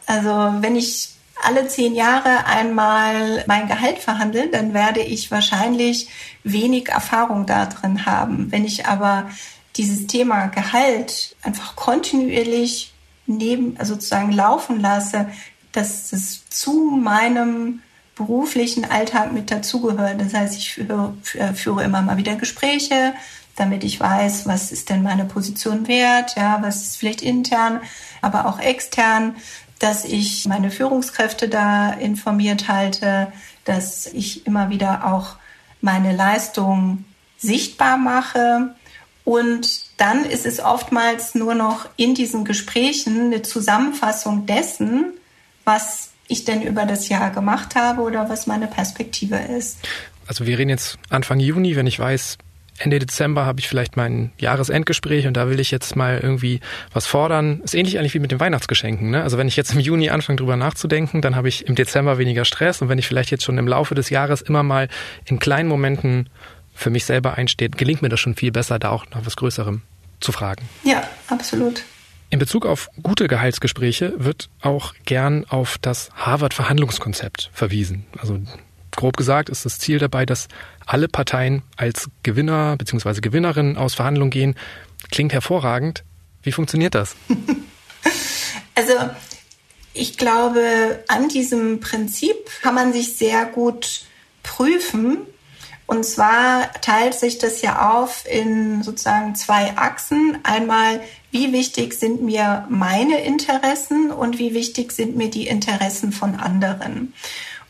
Also 0.07 0.29
wenn 0.59 0.75
ich 0.75 1.11
alle 1.41 1.69
zehn 1.69 1.95
Jahre 1.95 2.45
einmal 2.45 3.45
mein 3.47 3.69
Gehalt 3.69 3.99
verhandle, 3.99 4.49
dann 4.49 4.73
werde 4.73 4.99
ich 4.99 5.31
wahrscheinlich 5.31 6.09
wenig 6.43 6.89
Erfahrung 6.89 7.45
darin 7.45 8.05
haben. 8.05 8.51
Wenn 8.51 8.65
ich 8.65 8.87
aber 8.87 9.31
dieses 9.77 10.05
Thema 10.07 10.47
Gehalt 10.47 11.37
einfach 11.43 11.77
kontinuierlich 11.77 12.91
neben, 13.25 13.77
sozusagen 13.81 14.33
laufen 14.33 14.81
lasse, 14.81 15.27
dass 15.71 16.11
es 16.11 16.47
zu 16.49 16.99
meinem 17.01 17.81
beruflichen 18.15 18.83
Alltag 18.83 19.31
mit 19.31 19.49
dazugehört. 19.49 20.19
Das 20.19 20.33
heißt, 20.33 20.57
ich 20.57 20.73
führe, 20.73 21.13
führe 21.55 21.83
immer 21.83 22.01
mal 22.01 22.17
wieder 22.17 22.35
Gespräche, 22.35 23.13
damit 23.55 23.83
ich 23.83 23.99
weiß, 23.99 24.45
was 24.45 24.71
ist 24.71 24.89
denn 24.89 25.03
meine 25.03 25.25
Position 25.25 25.87
wert, 25.87 26.35
ja, 26.35 26.59
was 26.61 26.81
ist 26.81 26.97
vielleicht 26.97 27.21
intern, 27.21 27.81
aber 28.21 28.45
auch 28.45 28.59
extern, 28.59 29.35
dass 29.79 30.03
ich 30.05 30.45
meine 30.47 30.71
Führungskräfte 30.71 31.47
da 31.47 31.91
informiert 31.91 32.67
halte, 32.67 33.31
dass 33.63 34.07
ich 34.07 34.45
immer 34.45 34.69
wieder 34.69 35.05
auch 35.05 35.37
meine 35.81 36.13
Leistung 36.13 37.05
sichtbar 37.37 37.97
mache. 37.97 38.75
Und 39.23 39.83
dann 39.97 40.25
ist 40.25 40.45
es 40.45 40.59
oftmals 40.59 41.35
nur 41.35 41.55
noch 41.55 41.87
in 41.95 42.15
diesen 42.15 42.43
Gesprächen 42.43 43.27
eine 43.27 43.41
Zusammenfassung 43.41 44.45
dessen, 44.45 45.13
was 45.65 46.09
ich 46.27 46.45
denn 46.45 46.61
über 46.61 46.85
das 46.85 47.09
Jahr 47.09 47.31
gemacht 47.31 47.75
habe 47.75 48.01
oder 48.01 48.29
was 48.29 48.47
meine 48.47 48.67
Perspektive 48.67 49.35
ist. 49.35 49.79
Also 50.27 50.45
wir 50.45 50.57
reden 50.57 50.69
jetzt 50.69 50.97
Anfang 51.09 51.39
Juni, 51.39 51.75
wenn 51.75 51.87
ich 51.87 51.99
weiß, 51.99 52.37
Ende 52.79 52.99
Dezember 52.99 53.45
habe 53.45 53.59
ich 53.59 53.67
vielleicht 53.67 53.97
mein 53.97 54.31
Jahresendgespräch 54.37 55.27
und 55.27 55.35
da 55.35 55.49
will 55.49 55.59
ich 55.59 55.69
jetzt 55.69 55.95
mal 55.95 56.19
irgendwie 56.21 56.61
was 56.93 57.05
fordern. 57.05 57.59
Ist 57.61 57.75
ähnlich 57.75 57.99
eigentlich 57.99 58.13
wie 58.13 58.19
mit 58.19 58.31
den 58.31 58.39
Weihnachtsgeschenken. 58.39 59.09
Ne? 59.09 59.21
Also 59.21 59.37
wenn 59.37 59.47
ich 59.47 59.57
jetzt 59.57 59.73
im 59.73 59.79
Juni 59.79 60.09
anfange 60.09 60.37
drüber 60.37 60.55
nachzudenken, 60.55 61.21
dann 61.21 61.35
habe 61.35 61.49
ich 61.49 61.67
im 61.67 61.75
Dezember 61.75 62.17
weniger 62.17 62.45
Stress 62.45 62.81
und 62.81 62.87
wenn 62.87 62.97
ich 62.97 63.07
vielleicht 63.07 63.31
jetzt 63.31 63.43
schon 63.43 63.57
im 63.57 63.67
Laufe 63.67 63.95
des 63.95 64.09
Jahres 64.09 64.41
immer 64.41 64.63
mal 64.63 64.87
in 65.25 65.39
kleinen 65.39 65.67
Momenten 65.67 66.29
für 66.73 66.89
mich 66.89 67.05
selber 67.05 67.33
einsteht, 67.35 67.77
gelingt 67.77 68.01
mir 68.01 68.09
das 68.09 68.21
schon 68.21 68.35
viel 68.35 68.51
besser, 68.51 68.79
da 68.79 68.91
auch 68.91 69.05
nach 69.09 69.25
was 69.25 69.35
Größerem 69.35 69.81
zu 70.21 70.31
fragen. 70.31 70.67
Ja, 70.83 71.03
absolut. 71.27 71.83
In 72.31 72.37
Bezug 72.37 72.65
auf 72.65 72.89
gute 73.01 73.27
Gehaltsgespräche 73.27 74.13
wird 74.17 74.49
auch 74.61 74.93
gern 75.05 75.45
auf 75.49 75.77
das 75.79 76.09
Harvard-Verhandlungskonzept 76.13 77.49
verwiesen. 77.53 78.05
Also 78.19 78.39
grob 78.91 79.17
gesagt 79.17 79.49
ist 79.49 79.65
das 79.65 79.79
Ziel 79.79 79.97
dabei, 79.97 80.25
dass 80.27 80.47
alle 80.85 81.07
Parteien 81.07 81.63
als 81.75 82.09
Gewinner 82.21 82.77
bzw. 82.77 83.21
Gewinnerin 83.21 83.77
aus 83.77 83.95
Verhandlungen 83.95 84.29
gehen. 84.29 84.55
Klingt 85.11 85.33
hervorragend. 85.33 86.03
Wie 86.43 86.51
funktioniert 86.51 86.95
das? 86.95 87.15
Also 88.75 88.93
ich 89.93 90.17
glaube, 90.17 91.03
an 91.09 91.27
diesem 91.27 91.81
Prinzip 91.81 92.37
kann 92.61 92.73
man 92.73 92.93
sich 92.93 93.17
sehr 93.17 93.43
gut 93.43 94.03
prüfen, 94.41 95.17
und 95.89 96.05
zwar 96.05 96.71
teilt 96.81 97.15
sich 97.15 97.39
das 97.39 97.63
ja 97.63 97.91
auf 97.91 98.23
in 98.25 98.83
sozusagen 98.83 99.33
zwei 99.33 99.75
Achsen. 99.75 100.37
Einmal, 100.43 101.01
wie 101.31 101.53
wichtig 101.53 101.93
sind 101.93 102.21
mir 102.21 102.65
meine 102.69 103.19
Interessen 103.21 104.11
und 104.11 104.39
wie 104.39 104.53
wichtig 104.53 104.91
sind 104.91 105.15
mir 105.15 105.29
die 105.29 105.47
Interessen 105.47 106.11
von 106.11 106.35
anderen. 106.35 107.13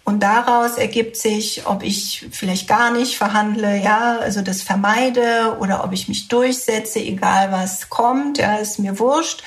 Und 0.03 0.23
daraus 0.23 0.77
ergibt 0.77 1.17
sich, 1.17 1.67
ob 1.67 1.83
ich 1.83 2.27
vielleicht 2.31 2.67
gar 2.67 2.91
nicht 2.91 3.15
verhandle, 3.15 3.79
ja, 3.79 4.17
also 4.17 4.41
das 4.41 4.63
vermeide 4.63 5.57
oder 5.59 5.83
ob 5.83 5.93
ich 5.93 6.07
mich 6.07 6.27
durchsetze, 6.27 6.99
egal 6.99 7.51
was 7.51 7.89
kommt, 7.89 8.39
ja, 8.39 8.55
ist 8.55 8.79
mir 8.79 8.97
wurscht. 8.97 9.43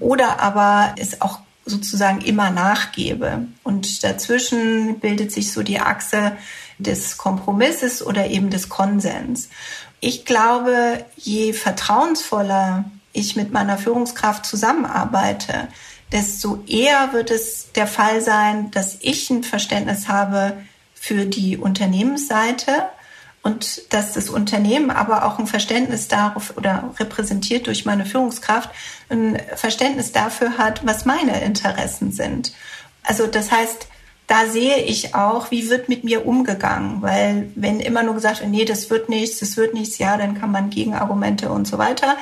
Oder 0.00 0.40
aber 0.40 0.94
es 0.98 1.20
auch 1.20 1.38
sozusagen 1.64 2.22
immer 2.22 2.50
nachgebe. 2.50 3.46
Und 3.62 4.02
dazwischen 4.02 4.98
bildet 4.98 5.30
sich 5.30 5.52
so 5.52 5.62
die 5.62 5.78
Achse, 5.78 6.32
des 6.80 7.18
Kompromisses 7.18 8.04
oder 8.04 8.26
eben 8.28 8.50
des 8.50 8.68
Konsens. 8.68 9.48
Ich 10.00 10.24
glaube, 10.24 11.04
je 11.16 11.52
vertrauensvoller 11.52 12.84
ich 13.12 13.36
mit 13.36 13.52
meiner 13.52 13.78
Führungskraft 13.78 14.46
zusammenarbeite, 14.46 15.68
desto 16.12 16.62
eher 16.66 17.12
wird 17.12 17.30
es 17.30 17.72
der 17.72 17.86
Fall 17.86 18.20
sein, 18.20 18.70
dass 18.70 18.98
ich 19.00 19.30
ein 19.30 19.44
Verständnis 19.44 20.08
habe 20.08 20.56
für 20.94 21.26
die 21.26 21.56
Unternehmensseite 21.56 22.88
und 23.42 23.92
dass 23.92 24.12
das 24.12 24.28
Unternehmen 24.28 24.90
aber 24.90 25.24
auch 25.24 25.38
ein 25.38 25.46
Verständnis 25.46 26.08
darauf 26.08 26.56
oder 26.56 26.94
repräsentiert 26.98 27.66
durch 27.66 27.86
meine 27.86 28.04
Führungskraft 28.04 28.70
ein 29.08 29.40
Verständnis 29.56 30.12
dafür 30.12 30.58
hat, 30.58 30.86
was 30.86 31.06
meine 31.06 31.40
Interessen 31.42 32.12
sind. 32.12 32.52
Also 33.02 33.26
das 33.26 33.50
heißt, 33.50 33.88
da 34.30 34.46
sehe 34.46 34.78
ich 34.84 35.16
auch, 35.16 35.50
wie 35.50 35.68
wird 35.70 35.88
mit 35.88 36.04
mir 36.04 36.24
umgegangen, 36.24 37.02
weil 37.02 37.50
wenn 37.56 37.80
immer 37.80 38.04
nur 38.04 38.14
gesagt 38.14 38.40
wird, 38.40 38.50
nee, 38.50 38.64
das 38.64 38.88
wird 38.88 39.08
nichts, 39.08 39.40
das 39.40 39.56
wird 39.56 39.74
nichts, 39.74 39.98
ja, 39.98 40.16
dann 40.16 40.38
kann 40.40 40.52
man 40.52 40.70
Gegenargumente 40.70 41.50
und 41.50 41.66
so 41.66 41.78
weiter. 41.78 42.16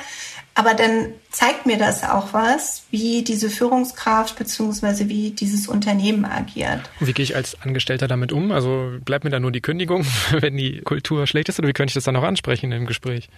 Aber 0.55 0.73
dann 0.73 1.13
zeigt 1.29 1.67
mir 1.67 1.77
das 1.77 2.03
auch 2.03 2.33
was, 2.33 2.81
wie 2.89 3.21
diese 3.21 3.51
Führungskraft 3.51 4.39
beziehungsweise 4.39 5.07
wie 5.07 5.29
dieses 5.29 5.67
Unternehmen 5.67 6.25
agiert. 6.25 6.89
Und 6.99 7.05
wie 7.05 7.13
gehe 7.13 7.23
ich 7.23 7.35
als 7.35 7.61
Angestellter 7.61 8.07
damit 8.07 8.33
um? 8.33 8.51
Also 8.51 8.93
bleibt 9.05 9.23
mir 9.23 9.29
da 9.29 9.39
nur 9.39 9.51
die 9.51 9.61
Kündigung, 9.61 10.03
wenn 10.31 10.57
die 10.57 10.81
Kultur 10.81 11.27
schlecht 11.27 11.47
ist, 11.49 11.59
oder 11.59 11.67
wie 11.67 11.73
könnte 11.73 11.91
ich 11.91 11.95
das 11.95 12.05
dann 12.05 12.15
noch 12.15 12.23
ansprechen 12.23 12.71
im 12.71 12.87
Gespräch? 12.87 13.29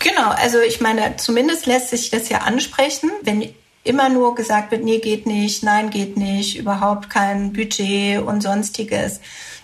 Genau, 0.00 0.30
also 0.30 0.58
ich 0.58 0.80
meine, 0.80 1.16
zumindest 1.16 1.66
lässt 1.66 1.90
sich 1.90 2.10
das 2.10 2.28
ja 2.28 2.38
ansprechen. 2.38 3.10
Wenn 3.22 3.54
immer 3.84 4.08
nur 4.08 4.34
gesagt 4.34 4.70
wird, 4.70 4.84
nee, 4.84 4.98
geht 4.98 5.26
nicht, 5.26 5.62
nein, 5.62 5.90
geht 5.90 6.16
nicht, 6.16 6.58
überhaupt 6.58 7.10
kein 7.10 7.52
Budget 7.52 8.20
und 8.22 8.42
sonstiges, 8.42 9.20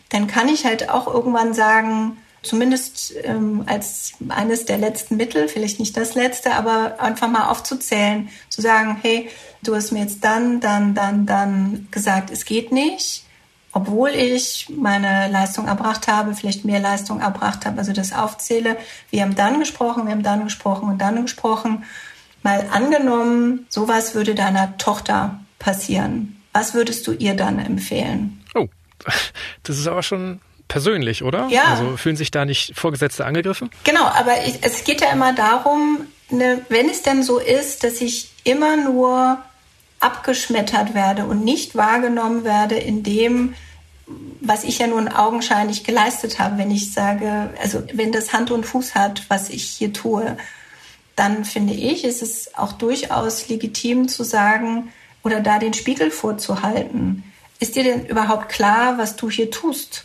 dann 0.09 0.27
kann 0.27 0.49
ich 0.49 0.65
halt 0.65 0.89
auch 0.89 1.13
irgendwann 1.13 1.53
sagen, 1.53 2.17
zumindest 2.43 3.15
ähm, 3.25 3.65
als 3.67 4.13
eines 4.29 4.65
der 4.65 4.79
letzten 4.79 5.17
Mittel, 5.17 5.49
vielleicht 5.49 5.81
nicht 5.81 5.97
das 5.97 6.15
letzte, 6.15 6.55
aber 6.55 7.01
einfach 7.01 7.29
mal 7.29 7.51
aufzuzählen, 7.51 8.29
zu 8.49 8.63
sagen, 8.63 8.99
hey, 9.03 9.29
du 9.63 9.75
hast 9.75 9.93
mir 9.93 10.01
jetzt 10.01 10.25
dann, 10.25 10.61
dann, 10.61 10.95
dann, 10.95 11.27
dann 11.27 11.89
gesagt, 11.91 12.31
es 12.31 12.45
geht 12.45 12.73
nicht, 12.73 13.25
obwohl 13.73 14.11
ich 14.11 14.69
meine 14.75 15.29
Leistung 15.29 15.67
erbracht 15.67 16.09
habe, 16.09 16.35
vielleicht 16.35 16.65
mehr 16.65 16.81
Leistung 16.81 17.21
erbracht 17.21 17.67
habe, 17.67 17.79
also 17.79 17.93
das 17.93 18.15
aufzähle. 18.15 18.79
Wir 19.11 19.23
haben 19.23 19.35
dann 19.35 19.59
gesprochen, 19.59 20.07
wir 20.07 20.13
haben 20.13 20.23
dann 20.23 20.45
gesprochen 20.45 20.89
und 20.89 20.99
dann 20.99 21.21
gesprochen 21.21 21.85
Mal 22.47 22.69
angenommen, 22.71 23.67
sowas 23.69 24.15
würde 24.15 24.37
deiner 24.37 24.79
Tochter 24.79 25.41
passieren. 25.59 26.41
Was 26.53 26.75
würdest 26.75 27.05
du 27.09 27.13
ihr 27.13 27.35
dann 27.35 27.59
empfehlen? 27.59 28.41
Oh, 28.55 28.69
das 29.65 29.79
ist 29.79 29.89
aber 29.89 30.05
schon 30.05 30.41
persönlich, 30.69 31.25
oder? 31.25 31.49
Ja. 31.49 31.65
Also 31.65 31.97
fühlen 31.97 32.15
sich 32.15 32.31
da 32.31 32.45
nicht 32.45 32.79
Vorgesetzte 32.79 33.27
angegriffen? 33.27 33.69
Genau, 33.83 34.05
aber 34.05 34.47
ich, 34.47 34.61
es 34.63 34.85
geht 34.85 35.01
ja 35.01 35.11
immer 35.11 35.33
darum, 35.33 36.07
ne, 36.31 36.65
wenn 36.69 36.89
es 36.89 37.03
denn 37.03 37.25
so 37.25 37.41
ist, 37.41 37.83
dass 37.83 38.01
ich 38.01 38.31
immer 38.45 38.77
nur 38.77 39.39
abgeschmettert 39.99 40.95
werde 40.95 41.25
und 41.25 41.45
nicht 41.45 41.75
wahrgenommen 41.75 42.45
werde 42.45 42.77
in 42.77 43.03
dem, 43.03 43.57
was 44.41 44.63
ich 44.63 44.79
ja 44.79 44.87
nun 44.87 45.09
augenscheinlich 45.09 45.83
geleistet 45.83 46.39
habe, 46.39 46.59
wenn 46.59 46.71
ich 46.71 46.93
sage, 46.93 47.51
also 47.61 47.83
wenn 47.93 48.13
das 48.13 48.33
Hand 48.33 48.53
und 48.53 48.67
Fuß 48.67 48.95
hat, 48.95 49.25
was 49.27 49.51
ich 49.51 49.65
hier 49.65 49.93
tue, 49.93 50.37
dann 51.17 51.45
finde 51.45 51.75
ich, 51.75 52.05
ist 52.05 52.23
es 52.23 52.55
auch 52.55 52.73
durchaus 52.73 53.49
legitim 53.49 54.09
zu 54.09 54.23
sagen 54.23 54.93
oder 55.23 55.41
da 55.41 55.59
den 55.59 55.75
Spiegel 55.75 56.11
vorzuhalten. 56.11 57.25
Ist 57.59 57.75
dir 57.75 57.85
denn 57.85 58.07
überhaupt 58.07 58.51
klar, 58.51 58.99
was 58.99 59.17
du 59.17 59.31
hier 59.31 59.51
tust? 59.51 60.05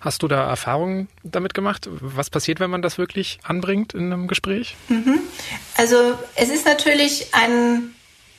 Hast 0.00 0.22
du 0.22 0.28
da 0.28 0.48
Erfahrungen 0.48 1.08
damit 1.22 1.54
gemacht? 1.54 1.88
Was 1.90 2.30
passiert, 2.30 2.60
wenn 2.60 2.70
man 2.70 2.82
das 2.82 2.96
wirklich 2.96 3.38
anbringt 3.42 3.94
in 3.94 4.12
einem 4.12 4.28
Gespräch? 4.28 4.76
Mhm. 4.88 5.20
Also 5.76 5.96
es 6.36 6.48
ist 6.48 6.64
natürlich 6.64 7.28
ein 7.32 7.94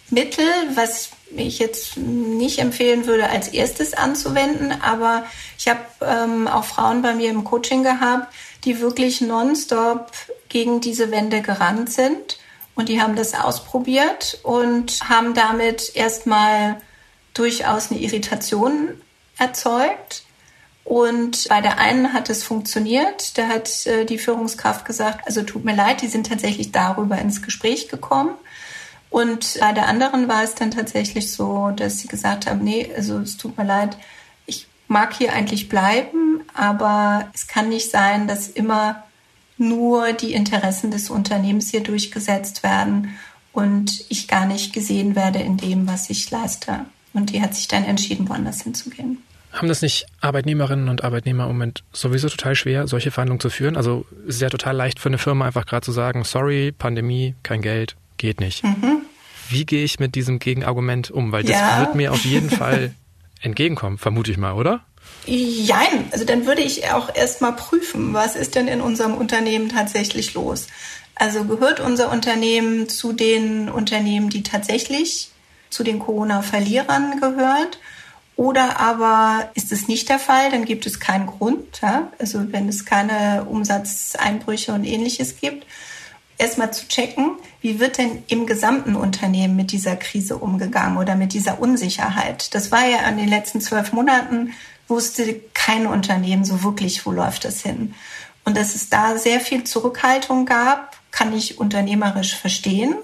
Mittel, 0.09 0.45
was 0.75 1.11
ich 1.35 1.59
jetzt 1.59 1.97
nicht 1.97 2.59
empfehlen 2.59 3.05
würde, 3.07 3.29
als 3.29 3.47
erstes 3.47 3.93
anzuwenden, 3.93 4.73
aber 4.81 5.25
ich 5.57 5.67
habe 5.67 5.79
ähm, 6.01 6.47
auch 6.47 6.65
Frauen 6.65 7.01
bei 7.01 7.13
mir 7.13 7.29
im 7.29 7.43
Coaching 7.43 7.83
gehabt, 7.83 8.33
die 8.63 8.79
wirklich 8.79 9.21
nonstop 9.21 10.11
gegen 10.49 10.81
diese 10.81 11.11
Wände 11.11 11.41
gerannt 11.41 11.91
sind 11.91 12.37
und 12.75 12.89
die 12.89 13.01
haben 13.01 13.15
das 13.15 13.33
ausprobiert 13.33 14.39
und 14.43 15.01
haben 15.07 15.33
damit 15.33 15.95
erstmal 15.95 16.81
durchaus 17.33 17.91
eine 17.91 17.99
Irritation 17.99 19.01
erzeugt. 19.37 20.23
Und 20.83 21.47
bei 21.47 21.61
der 21.61 21.77
einen 21.77 22.13
hat 22.13 22.29
es 22.29 22.43
funktioniert. 22.43 23.37
Da 23.37 23.47
hat 23.47 23.85
äh, 23.85 24.05
die 24.05 24.17
Führungskraft 24.17 24.85
gesagt, 24.85 25.27
also 25.27 25.43
tut 25.43 25.63
mir 25.63 25.75
leid, 25.75 26.01
die 26.01 26.07
sind 26.07 26.27
tatsächlich 26.27 26.71
darüber 26.71 27.17
ins 27.17 27.41
Gespräch 27.41 27.87
gekommen. 27.87 28.31
Und 29.09 29.57
bei 29.59 29.73
der 29.73 29.87
anderen 29.87 30.27
war 30.27 30.43
es 30.43 30.55
dann 30.55 30.71
tatsächlich 30.71 31.31
so, 31.31 31.71
dass 31.75 31.99
sie 31.99 32.07
gesagt 32.07 32.47
haben, 32.47 32.63
nee, 32.63 32.89
also 32.95 33.19
es 33.19 33.37
tut 33.37 33.57
mir 33.57 33.65
leid, 33.65 33.97
mag 34.91 35.13
hier 35.13 35.33
eigentlich 35.33 35.69
bleiben, 35.69 36.41
aber 36.53 37.29
es 37.33 37.47
kann 37.47 37.69
nicht 37.69 37.89
sein, 37.89 38.27
dass 38.27 38.49
immer 38.49 39.03
nur 39.57 40.13
die 40.13 40.33
Interessen 40.33 40.91
des 40.91 41.09
Unternehmens 41.09 41.71
hier 41.71 41.81
durchgesetzt 41.81 42.61
werden 42.61 43.15
und 43.53 44.05
ich 44.09 44.27
gar 44.27 44.45
nicht 44.45 44.73
gesehen 44.73 45.15
werde 45.15 45.39
in 45.39 45.57
dem, 45.57 45.87
was 45.87 46.09
ich 46.09 46.29
leiste. 46.29 46.85
Und 47.13 47.31
die 47.31 47.41
hat 47.41 47.55
sich 47.55 47.67
dann 47.67 47.85
entschieden, 47.85 48.27
woanders 48.27 48.61
hinzugehen. 48.61 49.17
Haben 49.53 49.67
das 49.67 49.81
nicht 49.81 50.05
Arbeitnehmerinnen 50.21 50.87
und 50.87 51.03
Arbeitnehmer 51.03 51.43
im 51.43 51.49
Moment 51.49 51.83
sowieso 51.91 52.29
total 52.29 52.55
schwer, 52.55 52.87
solche 52.87 53.11
Verhandlungen 53.11 53.41
zu 53.41 53.49
führen? 53.49 53.75
Also 53.75 54.05
es 54.27 54.35
ist 54.35 54.41
ja 54.41 54.49
total 54.49 54.75
leicht 54.75 54.99
für 54.99 55.09
eine 55.09 55.17
Firma 55.17 55.45
einfach 55.45 55.65
gerade 55.65 55.85
zu 55.85 55.91
sagen, 55.91 56.23
sorry, 56.23 56.73
Pandemie, 56.77 57.35
kein 57.43 57.61
Geld, 57.61 57.95
geht 58.17 58.39
nicht. 58.39 58.63
Mhm. 58.63 59.01
Wie 59.49 59.65
gehe 59.65 59.83
ich 59.83 59.99
mit 59.99 60.15
diesem 60.15 60.39
Gegenargument 60.39 61.11
um? 61.11 61.33
Weil 61.33 61.43
das 61.43 61.51
ja. 61.51 61.79
wird 61.81 61.95
mir 61.95 62.13
auf 62.13 62.23
jeden 62.23 62.49
Fall 62.61 62.93
entgegenkommen, 63.41 63.97
vermute 63.97 64.31
ich 64.31 64.37
mal, 64.37 64.53
oder? 64.53 64.85
Jein, 65.25 66.07
also 66.11 66.25
dann 66.25 66.45
würde 66.45 66.61
ich 66.61 66.91
auch 66.91 67.13
erstmal 67.13 67.55
prüfen, 67.55 68.13
was 68.13 68.35
ist 68.35 68.55
denn 68.55 68.67
in 68.67 68.81
unserem 68.81 69.13
Unternehmen 69.13 69.69
tatsächlich 69.69 70.33
los. 70.33 70.67
Also 71.15 71.43
gehört 71.43 71.79
unser 71.79 72.11
Unternehmen 72.11 72.89
zu 72.89 73.13
den 73.13 73.69
Unternehmen, 73.69 74.29
die 74.29 74.43
tatsächlich 74.43 75.29
zu 75.69 75.83
den 75.83 75.99
Corona-Verlierern 75.99 77.19
gehört? 77.19 77.79
Oder 78.35 78.79
aber 78.79 79.51
ist 79.53 79.71
es 79.71 79.87
nicht 79.87 80.09
der 80.09 80.17
Fall, 80.17 80.49
dann 80.49 80.65
gibt 80.65 80.87
es 80.87 80.99
keinen 80.99 81.27
Grund. 81.27 81.81
Ja? 81.81 82.11
Also 82.17 82.51
wenn 82.51 82.67
es 82.67 82.85
keine 82.85 83.45
Umsatzeinbrüche 83.47 84.73
und 84.73 84.83
ähnliches 84.83 85.39
gibt 85.39 85.65
erstmal 86.41 86.73
zu 86.73 86.87
checken, 86.87 87.37
wie 87.61 87.79
wird 87.79 87.97
denn 87.97 88.23
im 88.27 88.47
gesamten 88.47 88.95
Unternehmen 88.95 89.55
mit 89.55 89.71
dieser 89.71 89.95
Krise 89.95 90.37
umgegangen 90.37 90.97
oder 90.97 91.15
mit 91.15 91.33
dieser 91.33 91.59
Unsicherheit. 91.59 92.53
Das 92.55 92.71
war 92.71 92.85
ja 92.85 93.07
in 93.07 93.17
den 93.17 93.29
letzten 93.29 93.61
zwölf 93.61 93.93
Monaten, 93.93 94.53
wusste 94.87 95.39
kein 95.53 95.87
Unternehmen 95.87 96.43
so 96.43 96.63
wirklich, 96.63 97.05
wo 97.05 97.11
läuft 97.11 97.45
das 97.45 97.61
hin. 97.61 97.93
Und 98.43 98.57
dass 98.57 98.75
es 98.75 98.89
da 98.89 99.17
sehr 99.17 99.39
viel 99.39 99.63
Zurückhaltung 99.63 100.45
gab, 100.45 100.97
kann 101.11 101.33
ich 101.33 101.59
unternehmerisch 101.59 102.35
verstehen. 102.35 102.95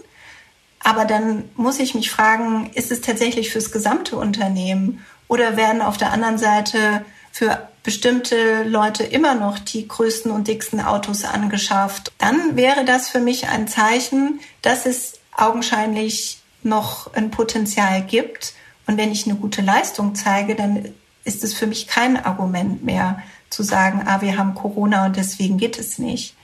Aber 0.79 1.05
dann 1.05 1.49
muss 1.55 1.79
ich 1.79 1.93
mich 1.93 2.09
fragen, 2.09 2.71
ist 2.73 2.91
es 2.91 3.01
tatsächlich 3.01 3.51
fürs 3.51 3.71
gesamte 3.71 4.17
Unternehmen 4.17 5.05
oder 5.27 5.57
werden 5.57 5.81
auf 5.81 5.97
der 5.97 6.11
anderen 6.11 6.37
Seite 6.37 7.05
für 7.31 7.67
bestimmte 7.87 8.63
Leute 8.63 9.05
immer 9.05 9.33
noch 9.33 9.59
die 9.59 9.87
größten 9.87 10.29
und 10.29 10.49
dicksten 10.49 10.81
Autos 10.81 11.23
angeschafft, 11.23 12.11
dann 12.17 12.57
wäre 12.57 12.83
das 12.83 13.07
für 13.07 13.21
mich 13.21 13.47
ein 13.47 13.69
Zeichen, 13.69 14.41
dass 14.61 14.85
es 14.85 15.21
augenscheinlich 15.31 16.39
noch 16.63 17.13
ein 17.13 17.31
Potenzial 17.31 18.01
gibt. 18.01 18.53
Und 18.87 18.97
wenn 18.97 19.13
ich 19.13 19.25
eine 19.25 19.37
gute 19.37 19.61
Leistung 19.61 20.15
zeige, 20.15 20.55
dann 20.55 20.93
ist 21.23 21.45
es 21.45 21.53
für 21.53 21.65
mich 21.65 21.87
kein 21.87 22.17
Argument 22.21 22.83
mehr 22.83 23.23
zu 23.49 23.63
sagen, 23.63 24.01
ah, 24.05 24.19
wir 24.19 24.37
haben 24.37 24.53
Corona 24.53 25.05
und 25.05 25.15
deswegen 25.15 25.57
geht 25.57 25.79
es 25.79 25.97
nicht. 25.97 26.35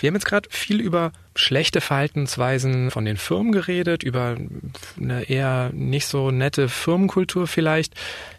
Wir 0.00 0.08
haben 0.08 0.14
jetzt 0.14 0.26
gerade 0.26 0.48
viel 0.50 0.80
über 0.80 1.12
schlechte 1.34 1.80
Verhaltensweisen 1.80 2.90
von 2.90 3.04
den 3.04 3.16
Firmen 3.16 3.52
geredet, 3.52 4.02
über 4.02 4.36
eine 4.98 5.28
eher 5.28 5.70
nicht 5.72 6.06
so 6.06 6.30
nette 6.30 6.68
Firmenkultur 6.68 7.46
vielleicht. 7.46 7.94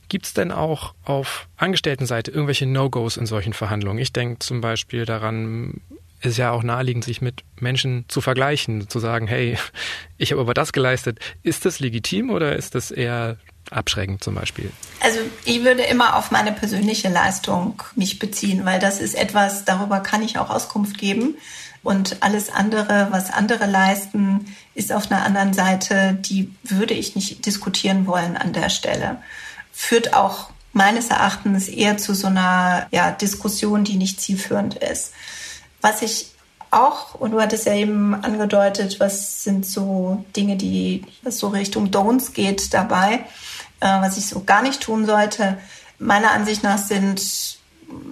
Gibt 0.10 0.26
es 0.26 0.34
denn 0.34 0.52
auch 0.52 0.94
auf 1.06 1.48
Angestelltenseite 1.58 2.32
irgendwelche 2.32 2.66
No-Gos 2.66 3.18
in 3.18 3.26
solchen 3.26 3.54
Verhandlungen? 3.54 4.00
Ich 4.00 4.12
denke 4.12 4.40
zum 4.40 4.60
Beispiel 4.60 5.06
daran, 5.06 5.82
ist 6.22 6.38
ja 6.38 6.52
auch 6.52 6.64
naheliegend, 6.64 7.04
sich 7.04 7.22
mit 7.22 7.44
Menschen 7.60 8.06
zu 8.08 8.22
vergleichen, 8.22 8.90
zu 8.90 9.00
sagen, 9.00 9.28
hey, 9.28 9.58
ich 10.18 10.32
habe 10.32 10.42
aber 10.42 10.54
das 10.54 10.74
geleistet. 10.74 11.20
Ist 11.44 11.66
das 11.66 11.80
legitim 11.80 12.30
oder 12.30 12.56
ist 12.56 12.76
das 12.76 12.92
eher 12.92 13.38
abschreckend 13.72 14.24
zum 14.24 14.36
Beispiel? 14.36 14.72
Also 15.00 15.20
ich 15.46 15.64
würde 15.64 15.84
immer 15.84 16.18
auf 16.18 16.32
meine 16.32 16.52
persönliche 16.52 17.10
Leistung 17.10 17.82
mich 17.96 18.20
beziehen, 18.20 18.66
weil 18.66 18.80
das 18.80 19.00
ist 19.00 19.16
etwas, 19.16 19.66
darüber 19.66 20.00
kann 20.00 20.22
ich 20.22 20.38
auch 20.38 20.50
Auskunft 20.50 20.98
geben. 20.98 21.36
Und 21.84 22.18
alles 22.22 22.52
andere, 22.52 23.08
was 23.10 23.32
andere 23.32 23.66
leisten, 23.66 24.54
ist 24.76 24.92
auf 24.92 25.12
einer 25.12 25.26
anderen 25.26 25.54
Seite, 25.54 26.14
die 26.14 26.54
würde 26.64 26.94
ich 26.94 27.16
nicht 27.16 27.46
diskutieren 27.48 28.06
wollen 28.06 28.38
an 28.38 28.54
der 28.54 28.70
Stelle 28.70 29.18
führt 29.72 30.14
auch 30.14 30.52
meines 30.74 31.10
Erachtens 31.10 31.68
eher 31.68 31.98
zu 31.98 32.14
so 32.14 32.28
einer 32.28 32.88
ja, 32.92 33.12
Diskussion, 33.12 33.84
die 33.84 33.98
nicht 33.98 34.22
zielführend 34.22 34.76
ist. 34.76 35.12
Was 35.82 36.02
ich 36.02 36.31
auch, 36.72 37.16
und 37.16 37.32
du 37.32 37.42
hattest 37.42 37.66
ja 37.66 37.74
eben 37.74 38.16
angedeutet, 38.16 39.00
was 39.00 39.44
sind 39.44 39.66
so 39.66 40.24
Dinge, 40.36 40.56
die 40.56 41.06
was 41.22 41.38
so 41.38 41.50
Richtung 41.50 41.92
Don'ts 41.92 42.34
geht 42.34 42.74
dabei, 42.74 43.26
äh, 43.80 44.02
was 44.02 44.18
ich 44.18 44.26
so 44.28 44.44
gar 44.44 44.62
nicht 44.62 44.82
tun 44.82 45.06
sollte. 45.06 45.58
Meiner 46.00 46.32
Ansicht 46.32 46.64
nach 46.64 46.78
sind 46.78 47.58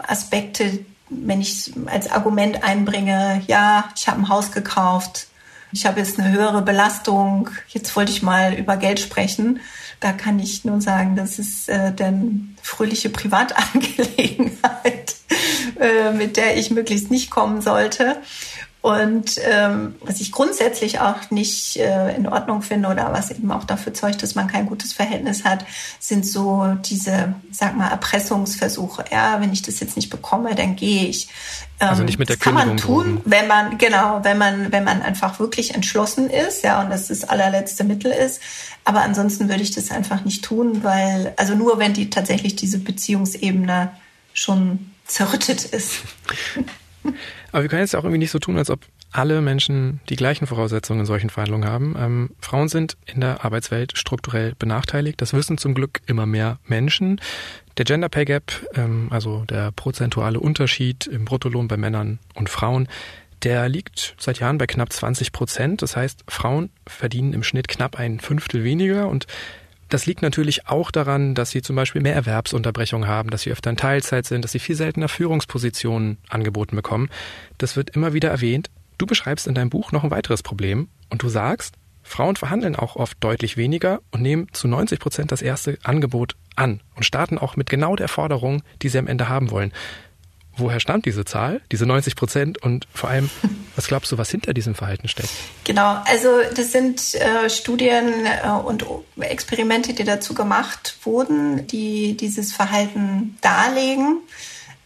Aspekte, 0.08 0.80
wenn 1.10 1.42
ich 1.42 1.74
als 1.88 2.12
Argument 2.12 2.64
einbringe, 2.64 3.42
ja, 3.48 3.90
ich 3.96 4.08
habe 4.08 4.20
ein 4.20 4.30
Haus 4.30 4.52
gekauft, 4.52 5.28
ich 5.72 5.86
habe 5.86 6.00
jetzt 6.00 6.20
eine 6.20 6.32
höhere 6.32 6.62
Belastung, 6.62 7.50
jetzt 7.70 7.96
wollte 7.96 8.12
ich 8.12 8.22
mal 8.22 8.54
über 8.54 8.78
Geld 8.78 9.00
sprechen 9.00 9.60
da 10.00 10.14
kann 10.14 10.40
ich 10.40 10.64
nur 10.66 10.82
sagen, 10.82 11.16
das 11.16 11.40
ist 11.40 11.68
äh, 11.70 11.94
dann 11.94 12.56
fröhliche 12.62 13.10
Privatangelegenheit, 13.10 14.99
äh, 15.80 16.12
mit 16.12 16.38
der 16.38 16.58
ich 16.58 16.72
möglichst 16.72 17.12
nicht 17.12 17.30
kommen 17.30 17.62
sollte. 17.62 18.18
Und 18.82 19.36
ähm, 19.44 19.96
was 20.00 20.22
ich 20.22 20.32
grundsätzlich 20.32 21.02
auch 21.02 21.32
nicht 21.32 21.76
äh, 21.76 22.16
in 22.16 22.28
Ordnung 22.28 22.62
finde 22.62 22.88
oder 22.88 23.12
was 23.12 23.30
eben 23.30 23.52
auch 23.52 23.66
dafür 23.66 23.94
zeugt, 23.94 24.24
dass 24.24 24.36
man 24.36 24.48
kein 24.48 24.68
gutes 24.68 24.94
Verhältnis 24.94 25.44
hat, 25.44 25.66
sind 26.00 26.26
so 26.26 26.78
diese, 26.86 27.34
sag 27.52 27.76
mal, 27.76 27.90
Erpressungsversuche. 27.90 29.04
Ja, 29.12 29.42
wenn 29.42 29.52
ich 29.52 29.64
das 29.64 29.82
jetzt 29.82 29.98
nicht 29.98 30.10
bekomme, 30.10 30.56
dann 30.56 30.78
gehe 30.78 31.08
ich. 31.08 31.28
Ähm, 31.82 31.90
also 31.90 32.04
nicht 32.04 32.20
mit 32.20 32.30
der 32.30 32.38
das 32.38 32.44
kann 32.44 32.54
man 32.54 32.78
tun, 32.78 33.20
wenn 33.26 33.48
man 33.48 33.78
genau, 33.78 34.22
wenn 34.24 34.38
man 34.38 34.72
wenn 34.72 34.86
man 34.86 35.02
einfach 35.02 35.40
wirklich 35.40 35.76
entschlossen 35.76 36.30
ist, 36.30 36.64
ja, 36.64 36.82
und 36.82 36.90
das 36.90 37.08
das 37.08 37.26
allerletzte 37.26 37.84
Mittel 37.84 38.14
ist. 38.14 38.40
Aber 38.86 39.02
ansonsten 39.02 39.50
würde 39.50 39.62
ich 39.62 39.76
das 39.76 39.92
einfach 39.92 40.24
nicht 40.24 40.46
tun, 40.46 40.86
weil 40.86 41.34
also 41.36 41.54
nur 41.54 41.80
wenn 41.80 41.92
die 41.92 42.10
tatsächlich 42.10 42.56
diese 42.56 42.80
Beziehungsebene 42.80 43.92
schon 44.32 44.92
zerrüttet 45.10 45.66
ist. 45.66 46.04
Aber 47.52 47.64
wir 47.64 47.70
können 47.70 47.82
jetzt 47.82 47.96
auch 47.96 48.04
irgendwie 48.04 48.20
nicht 48.20 48.32
so 48.32 48.40
tun, 48.40 48.58
als 48.58 48.70
ob 48.70 48.82
alle 49.12 49.42
Menschen 49.42 50.02
die 50.10 50.16
gleichen 50.16 50.46
Voraussetzungen 50.46 51.02
in 51.02 51.06
solchen 51.06 51.30
Verhandlungen 51.30 51.68
haben. 51.68 51.96
Ähm, 51.98 52.30
Frauen 52.40 52.70
sind 52.70 52.96
in 53.06 53.22
der 53.22 53.44
Arbeitswelt 53.44 53.98
strukturell 53.98 54.54
benachteiligt. 54.60 55.20
Das 55.20 55.34
wissen 55.34 55.58
zum 55.58 55.74
Glück 55.74 56.02
immer 56.06 56.28
mehr 56.28 56.60
Menschen. 56.66 57.20
Der 57.78 57.86
Gender 57.86 58.10
Pay 58.10 58.26
Gap, 58.26 58.52
ähm, 58.76 59.08
also 59.10 59.46
der 59.46 59.72
prozentuale 59.72 60.40
Unterschied 60.40 61.08
im 61.08 61.26
Bruttolohn 61.26 61.68
bei 61.68 61.78
Männern 61.78 62.20
und 62.36 62.50
Frauen, 62.50 62.88
der 63.42 63.68
liegt 63.70 64.16
seit 64.20 64.40
Jahren 64.40 64.58
bei 64.58 64.68
knapp 64.68 64.92
20 64.94 65.32
Prozent. 65.32 65.82
Das 65.82 65.96
heißt, 65.96 66.26
Frauen 66.28 66.70
verdienen 66.86 67.34
im 67.34 67.44
Schnitt 67.44 67.68
knapp 67.68 67.98
ein 67.98 68.20
Fünftel 68.20 68.64
weniger 68.64 69.08
und 69.08 69.26
das 69.90 70.06
liegt 70.06 70.22
natürlich 70.22 70.68
auch 70.68 70.92
daran, 70.92 71.36
dass 71.36 71.50
sie 71.52 71.62
zum 71.62 71.76
Beispiel 71.76 72.02
mehr 72.02 72.16
Erwerbsunterbrechung 72.16 73.08
haben, 73.08 73.30
dass 73.30 73.42
sie 73.42 73.52
öfter 73.52 73.72
in 73.72 73.78
Teilzeit 73.78 74.26
sind, 74.26 74.44
dass 74.44 74.52
sie 74.52 74.60
viel 74.60 74.76
seltener 74.76 75.10
Führungspositionen 75.10 76.18
angeboten 76.30 76.76
bekommen. 76.76 77.10
Das 77.58 77.76
wird 77.76 77.92
immer 77.92 78.14
wieder 78.14 78.30
erwähnt. 78.30 78.70
Du 78.98 79.06
beschreibst 79.06 79.48
in 79.48 79.56
deinem 79.56 79.70
Buch 79.70 79.92
noch 79.92 80.04
ein 80.04 80.12
weiteres 80.12 80.44
Problem 80.44 80.90
und 81.10 81.24
du 81.24 81.30
sagst, 81.30 81.76
Frauen 82.04 82.36
verhandeln 82.36 82.76
auch 82.76 82.96
oft 82.96 83.18
deutlich 83.20 83.58
weniger 83.58 84.02
und 84.12 84.22
nehmen 84.22 84.48
zu 84.52 84.68
90 84.68 85.00
Prozent 85.00 85.32
das 85.32 85.42
erste 85.42 85.78
Angebot 85.84 86.36
an 86.56 86.82
und 86.96 87.04
starten 87.04 87.38
auch 87.38 87.56
mit 87.56 87.70
genau 87.70 87.96
der 87.96 88.08
Forderung, 88.08 88.64
die 88.82 88.90
sie 88.90 88.98
am 88.98 89.08
Ende 89.08 89.30
haben 89.30 89.52
wollen. 89.52 89.72
Woher 90.60 90.80
stammt 90.80 91.06
diese 91.06 91.26
Zahl, 91.26 91.62
diese 91.72 91.86
90 91.86 92.16
Prozent 92.16 92.62
und 92.62 92.88
vor 92.94 93.10
allem, 93.10 93.30
was 93.76 93.88
glaubst 93.88 94.12
du, 94.12 94.18
was 94.18 94.30
hinter 94.30 94.54
diesem 94.54 94.76
Verhalten 94.76 95.08
steckt? 95.08 95.30
Genau, 95.64 96.02
also 96.06 96.30
das 96.56 96.72
sind 96.72 97.16
äh, 97.16 97.50
Studien 97.50 98.26
äh, 98.26 98.50
und 98.50 98.86
Experimente, 99.20 99.94
die 99.94 100.04
dazu 100.04 100.34
gemacht 100.34 100.98
wurden, 101.04 101.68
die 101.68 102.16
dieses 102.18 102.54
Verhalten 102.54 103.38
darlegen. 103.42 104.18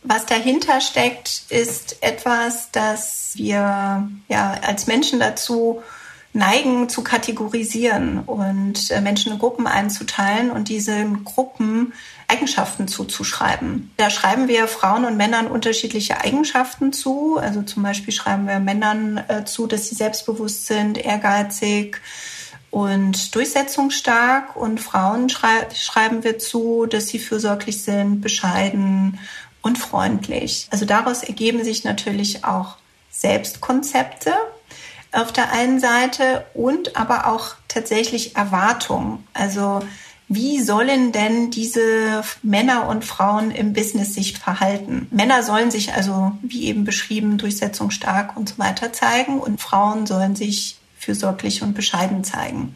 Was 0.03 0.25
dahinter 0.25 0.81
steckt, 0.81 1.43
ist 1.49 1.97
etwas, 2.01 2.71
das 2.71 3.31
wir 3.35 4.09
ja 4.27 4.59
als 4.61 4.87
Menschen 4.87 5.19
dazu 5.19 5.81
neigen 6.33 6.89
zu 6.89 7.03
kategorisieren 7.03 8.19
und 8.19 8.89
äh, 8.91 9.01
Menschen 9.01 9.31
in 9.31 9.39
Gruppen 9.39 9.67
einzuteilen 9.67 10.49
und 10.49 10.67
diesen 10.67 11.23
Gruppen 11.23 11.93
Eigenschaften 12.27 12.87
zuzuschreiben. 12.87 13.91
Da 13.97 14.09
schreiben 14.09 14.47
wir 14.47 14.67
Frauen 14.67 15.05
und 15.05 15.17
Männern 15.17 15.47
unterschiedliche 15.47 16.21
Eigenschaften 16.21 16.93
zu. 16.93 17.37
Also 17.37 17.61
zum 17.61 17.83
Beispiel 17.83 18.13
schreiben 18.13 18.47
wir 18.47 18.59
Männern 18.59 19.23
äh, 19.27 19.45
zu, 19.45 19.67
dass 19.67 19.89
sie 19.89 19.95
selbstbewusst 19.95 20.67
sind, 20.67 20.97
ehrgeizig 20.97 22.01
und 22.71 23.35
durchsetzungsstark. 23.35 24.55
Und 24.55 24.79
Frauen 24.79 25.29
schrei 25.29 25.67
schreiben 25.75 26.23
wir 26.23 26.39
zu, 26.39 26.85
dass 26.85 27.07
sie 27.07 27.19
fürsorglich 27.19 27.83
sind, 27.83 28.21
bescheiden 28.21 29.19
und 29.61 29.77
freundlich. 29.77 30.67
Also 30.71 30.85
daraus 30.85 31.23
ergeben 31.23 31.63
sich 31.63 31.83
natürlich 31.83 32.43
auch 32.43 32.77
Selbstkonzepte 33.11 34.33
auf 35.13 35.31
der 35.31 35.51
einen 35.51 35.79
Seite 35.79 36.45
und 36.53 36.97
aber 36.97 37.27
auch 37.27 37.55
tatsächlich 37.67 38.35
Erwartungen. 38.35 39.27
Also 39.33 39.81
wie 40.27 40.61
sollen 40.61 41.11
denn 41.11 41.51
diese 41.51 42.23
Männer 42.41 42.87
und 42.87 43.05
Frauen 43.05 43.51
im 43.51 43.73
Business 43.73 44.13
sich 44.13 44.37
verhalten? 44.37 45.07
Männer 45.11 45.43
sollen 45.43 45.69
sich 45.69 45.93
also, 45.93 46.31
wie 46.41 46.65
eben 46.65 46.85
beschrieben, 46.85 47.37
durchsetzungsstark 47.37 48.35
und 48.37 48.49
so 48.49 48.57
weiter 48.57 48.93
zeigen 48.93 49.39
und 49.39 49.61
Frauen 49.61 50.05
sollen 50.05 50.35
sich 50.35 50.77
fürsorglich 50.97 51.61
und 51.61 51.73
bescheiden 51.73 52.23
zeigen. 52.23 52.75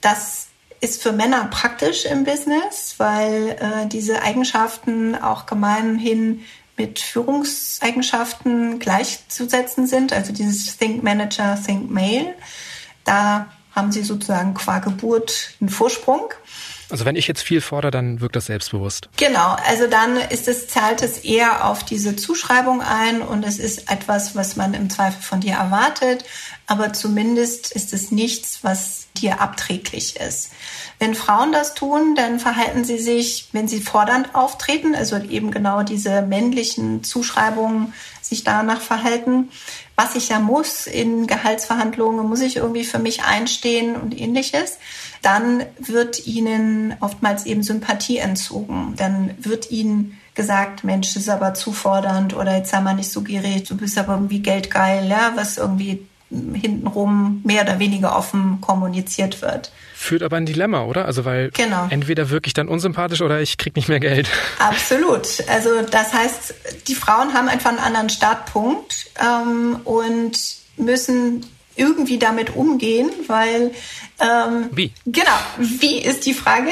Das 0.00 0.48
ist 0.80 1.02
für 1.02 1.12
Männer 1.12 1.46
praktisch 1.46 2.04
im 2.04 2.24
Business, 2.24 2.94
weil 2.98 3.56
äh, 3.60 3.86
diese 3.86 4.22
Eigenschaften 4.22 5.14
auch 5.14 5.46
gemeinhin 5.46 6.42
mit 6.76 6.98
Führungseigenschaften 6.98 8.78
gleichzusetzen 8.78 9.86
sind. 9.86 10.12
Also 10.12 10.32
dieses 10.32 10.78
Think 10.78 11.02
Manager, 11.02 11.58
Think 11.62 11.90
Male. 11.90 12.34
Da 13.04 13.48
haben 13.74 13.92
sie 13.92 14.02
sozusagen 14.02 14.54
qua 14.54 14.78
Geburt 14.78 15.54
einen 15.60 15.70
Vorsprung. 15.70 16.32
Also 16.90 17.04
wenn 17.04 17.14
ich 17.14 17.28
jetzt 17.28 17.42
viel 17.42 17.60
fordere, 17.60 17.92
dann 17.92 18.20
wirkt 18.20 18.34
das 18.34 18.46
selbstbewusst. 18.46 19.08
Genau, 19.16 19.56
also 19.66 19.86
dann 19.86 20.16
ist 20.16 20.48
es, 20.48 20.66
zahlt 20.66 21.02
es 21.02 21.18
eher 21.18 21.66
auf 21.66 21.84
diese 21.84 22.16
Zuschreibung 22.16 22.82
ein 22.82 23.22
und 23.22 23.44
es 23.44 23.58
ist 23.58 23.90
etwas, 23.90 24.34
was 24.34 24.56
man 24.56 24.74
im 24.74 24.90
Zweifel 24.90 25.22
von 25.22 25.40
dir 25.40 25.54
erwartet, 25.54 26.24
aber 26.70 26.92
zumindest 26.92 27.72
ist 27.72 27.92
es 27.92 28.12
nichts, 28.12 28.60
was 28.62 29.08
dir 29.16 29.40
abträglich 29.40 30.20
ist. 30.20 30.52
Wenn 31.00 31.16
Frauen 31.16 31.50
das 31.50 31.74
tun, 31.74 32.14
dann 32.14 32.38
verhalten 32.38 32.84
sie 32.84 32.98
sich, 32.98 33.48
wenn 33.50 33.66
sie 33.66 33.80
fordernd 33.80 34.36
auftreten, 34.36 34.94
also 34.94 35.16
eben 35.16 35.50
genau 35.50 35.82
diese 35.82 36.22
männlichen 36.22 37.02
Zuschreibungen 37.02 37.92
sich 38.20 38.44
danach 38.44 38.80
verhalten, 38.80 39.48
was 39.96 40.14
ich 40.14 40.28
ja 40.28 40.38
muss 40.38 40.86
in 40.86 41.26
Gehaltsverhandlungen, 41.26 42.28
muss 42.28 42.40
ich 42.40 42.58
irgendwie 42.58 42.84
für 42.84 43.00
mich 43.00 43.24
einstehen 43.24 43.96
und 43.96 44.16
ähnliches, 44.16 44.78
dann 45.22 45.64
wird 45.80 46.24
ihnen 46.24 46.94
oftmals 47.00 47.46
eben 47.46 47.64
Sympathie 47.64 48.18
entzogen. 48.18 48.94
Dann 48.96 49.34
wird 49.38 49.72
ihnen 49.72 50.16
gesagt, 50.36 50.84
Mensch, 50.84 51.14
das 51.14 51.24
ist 51.24 51.28
aber 51.30 51.52
zufordernd 51.54 52.36
oder 52.36 52.56
jetzt 52.56 52.70
sei 52.70 52.80
mal 52.80 52.94
nicht 52.94 53.10
so 53.10 53.22
gierig, 53.22 53.64
du 53.64 53.76
bist 53.76 53.98
aber 53.98 54.12
irgendwie 54.12 54.38
geldgeil, 54.38 55.08
ja, 55.08 55.32
was 55.34 55.58
irgendwie 55.58 56.06
hintenrum 56.30 57.40
mehr 57.44 57.62
oder 57.62 57.78
weniger 57.78 58.16
offen 58.16 58.60
kommuniziert 58.60 59.42
wird. 59.42 59.72
Führt 59.94 60.22
aber 60.22 60.36
ein 60.36 60.46
Dilemma, 60.46 60.84
oder? 60.84 61.04
Also 61.04 61.24
weil 61.24 61.50
genau. 61.50 61.86
entweder 61.90 62.30
wirklich 62.30 62.54
dann 62.54 62.68
unsympathisch 62.68 63.20
oder 63.20 63.40
ich 63.40 63.58
krieg 63.58 63.76
nicht 63.76 63.88
mehr 63.88 64.00
Geld. 64.00 64.28
Absolut. 64.58 65.26
Also 65.48 65.82
das 65.82 66.12
heißt, 66.12 66.54
die 66.88 66.94
Frauen 66.94 67.34
haben 67.34 67.48
einfach 67.48 67.70
einen 67.70 67.80
anderen 67.80 68.10
Startpunkt 68.10 69.10
ähm, 69.20 69.80
und 69.84 70.38
müssen 70.76 71.44
irgendwie 71.76 72.18
damit 72.18 72.56
umgehen, 72.56 73.10
weil 73.26 73.72
ähm, 74.20 74.68
wie? 74.72 74.92
Genau, 75.06 75.38
wie 75.58 75.98
ist 75.98 76.26
die 76.26 76.34
Frage? 76.34 76.70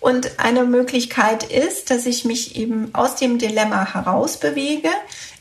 Und 0.00 0.38
eine 0.38 0.64
Möglichkeit 0.64 1.44
ist, 1.44 1.90
dass 1.90 2.06
ich 2.06 2.24
mich 2.24 2.56
eben 2.56 2.94
aus 2.94 3.16
dem 3.16 3.38
Dilemma 3.38 3.94
herausbewege, 3.94 4.90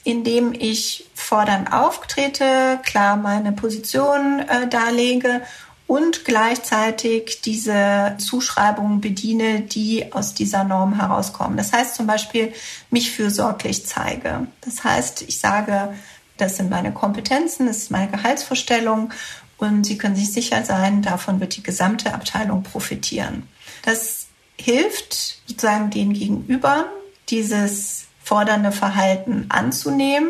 indem 0.03 0.53
ich 0.53 1.05
fordernd 1.13 1.71
auftrete, 1.71 2.79
klar 2.83 3.15
meine 3.15 3.51
Position 3.51 4.39
äh, 4.39 4.67
darlege 4.67 5.41
und 5.87 6.23
gleichzeitig 6.23 7.41
diese 7.41 8.15
Zuschreibungen 8.17 9.01
bediene, 9.01 9.61
die 9.61 10.13
aus 10.13 10.33
dieser 10.33 10.63
Norm 10.63 10.95
herauskommen. 10.95 11.57
Das 11.57 11.73
heißt 11.73 11.95
zum 11.95 12.07
Beispiel, 12.07 12.53
mich 12.89 13.11
fürsorglich 13.11 13.85
zeige. 13.85 14.47
Das 14.61 14.83
heißt, 14.83 15.23
ich 15.23 15.39
sage, 15.39 15.93
das 16.37 16.57
sind 16.57 16.69
meine 16.69 16.93
Kompetenzen, 16.93 17.67
das 17.67 17.77
ist 17.77 17.91
meine 17.91 18.09
Gehaltsvorstellung 18.09 19.11
und 19.57 19.85
Sie 19.85 19.97
können 19.97 20.15
sich 20.15 20.31
sicher 20.31 20.63
sein, 20.63 21.01
davon 21.01 21.39
wird 21.39 21.55
die 21.55 21.63
gesamte 21.63 22.13
Abteilung 22.13 22.63
profitieren. 22.63 23.47
Das 23.83 24.27
hilft 24.57 25.41
sozusagen 25.45 25.89
den 25.89 26.13
Gegenüber, 26.13 26.85
dieses 27.29 28.05
fordernde 28.31 28.71
Verhalten 28.71 29.47
anzunehmen. 29.49 30.29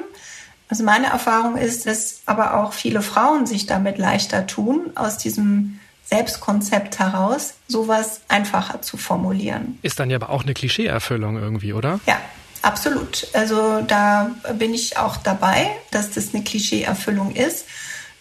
Also 0.69 0.83
meine 0.83 1.05
Erfahrung 1.05 1.55
ist, 1.55 1.85
dass 1.85 2.21
aber 2.25 2.57
auch 2.57 2.73
viele 2.73 3.03
Frauen 3.03 3.45
sich 3.45 3.67
damit 3.67 3.99
leichter 3.99 4.47
tun, 4.47 4.89
aus 4.95 5.19
diesem 5.19 5.79
Selbstkonzept 6.05 6.97
heraus 6.97 7.53
sowas 7.67 8.21
einfacher 8.27 8.81
zu 8.81 8.97
formulieren. 8.97 9.77
Ist 9.83 9.99
dann 9.99 10.09
ja 10.09 10.15
aber 10.15 10.31
auch 10.31 10.41
eine 10.41 10.55
Klischeeerfüllung 10.55 11.37
irgendwie, 11.37 11.73
oder? 11.73 11.99
Ja, 12.07 12.19
absolut. 12.63 13.27
Also 13.33 13.81
da 13.81 14.31
bin 14.55 14.73
ich 14.73 14.97
auch 14.97 15.17
dabei, 15.17 15.69
dass 15.91 16.09
das 16.09 16.33
eine 16.33 16.43
Klischeeerfüllung 16.43 17.35
ist. 17.35 17.67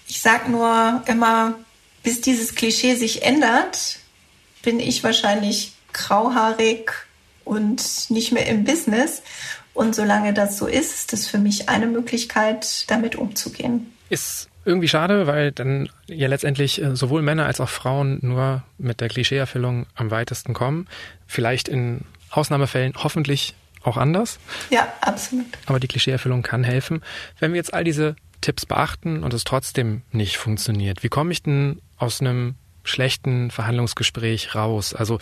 Ich 0.09 0.21
sage 0.21 0.51
nur 0.51 1.03
immer, 1.07 1.55
bis 2.03 2.21
dieses 2.21 2.55
Klischee 2.55 2.97
sich 2.97 3.23
ändert, 3.23 3.99
bin 4.61 4.79
ich 4.79 5.03
wahrscheinlich 5.03 5.73
grauhaarig 5.95 6.93
und 7.51 8.11
nicht 8.11 8.31
mehr 8.31 8.47
im 8.47 8.65
Business. 8.65 9.23
Und 9.75 9.95
solange 9.95 10.35
das 10.35 10.59
so 10.59 10.67
ist, 10.67 10.95
ist 10.95 11.13
das 11.13 11.27
für 11.27 11.39
mich 11.39 11.69
eine 11.69 11.87
Möglichkeit, 11.87 12.91
damit 12.91 13.17
umzugehen. 13.17 13.93
Ist 14.09 14.49
irgendwie 14.65 14.89
schade, 14.89 15.27
weil 15.27 15.53
dann 15.53 15.89
ja 16.07 16.29
letztendlich 16.29 16.83
äh, 16.83 16.95
sowohl 16.95 17.23
Männer 17.23 17.47
als 17.47 17.61
auch 17.61 17.69
Frauen 17.69 18.19
nur 18.23 18.63
mit 18.79 19.01
der 19.01 19.09
Klischeeerfüllung 19.09 19.87
am 19.95 20.11
weitesten 20.11 20.53
kommen. 20.53 20.87
Vielleicht 21.27 21.69
in 21.69 22.03
Ausnahmefällen 22.31 22.93
hoffentlich 22.97 23.55
auch 23.83 23.97
anders. 23.97 24.39
Ja, 24.69 24.93
absolut. 25.01 25.47
Aber 25.67 25.81
die 25.81 25.89
Klischeeerfüllung 25.89 26.43
kann 26.43 26.65
helfen. 26.65 27.03
Wenn 27.39 27.53
wir 27.53 27.57
jetzt 27.57 27.73
all 27.73 27.85
diese 27.85 28.17
Tipps 28.41 28.67
beachten 28.67 29.23
und 29.23 29.33
es 29.35 29.45
trotzdem 29.45 30.03
nicht 30.13 30.37
funktioniert, 30.37 31.03
wie 31.03 31.09
komme 31.09 31.33
ich 31.33 31.43
denn 31.43 31.81
aus 31.97 32.21
einem 32.21 32.57
schlechten 32.85 33.51
Verhandlungsgespräch 33.51 34.55
raus? 34.55 34.95
Also 34.95 35.19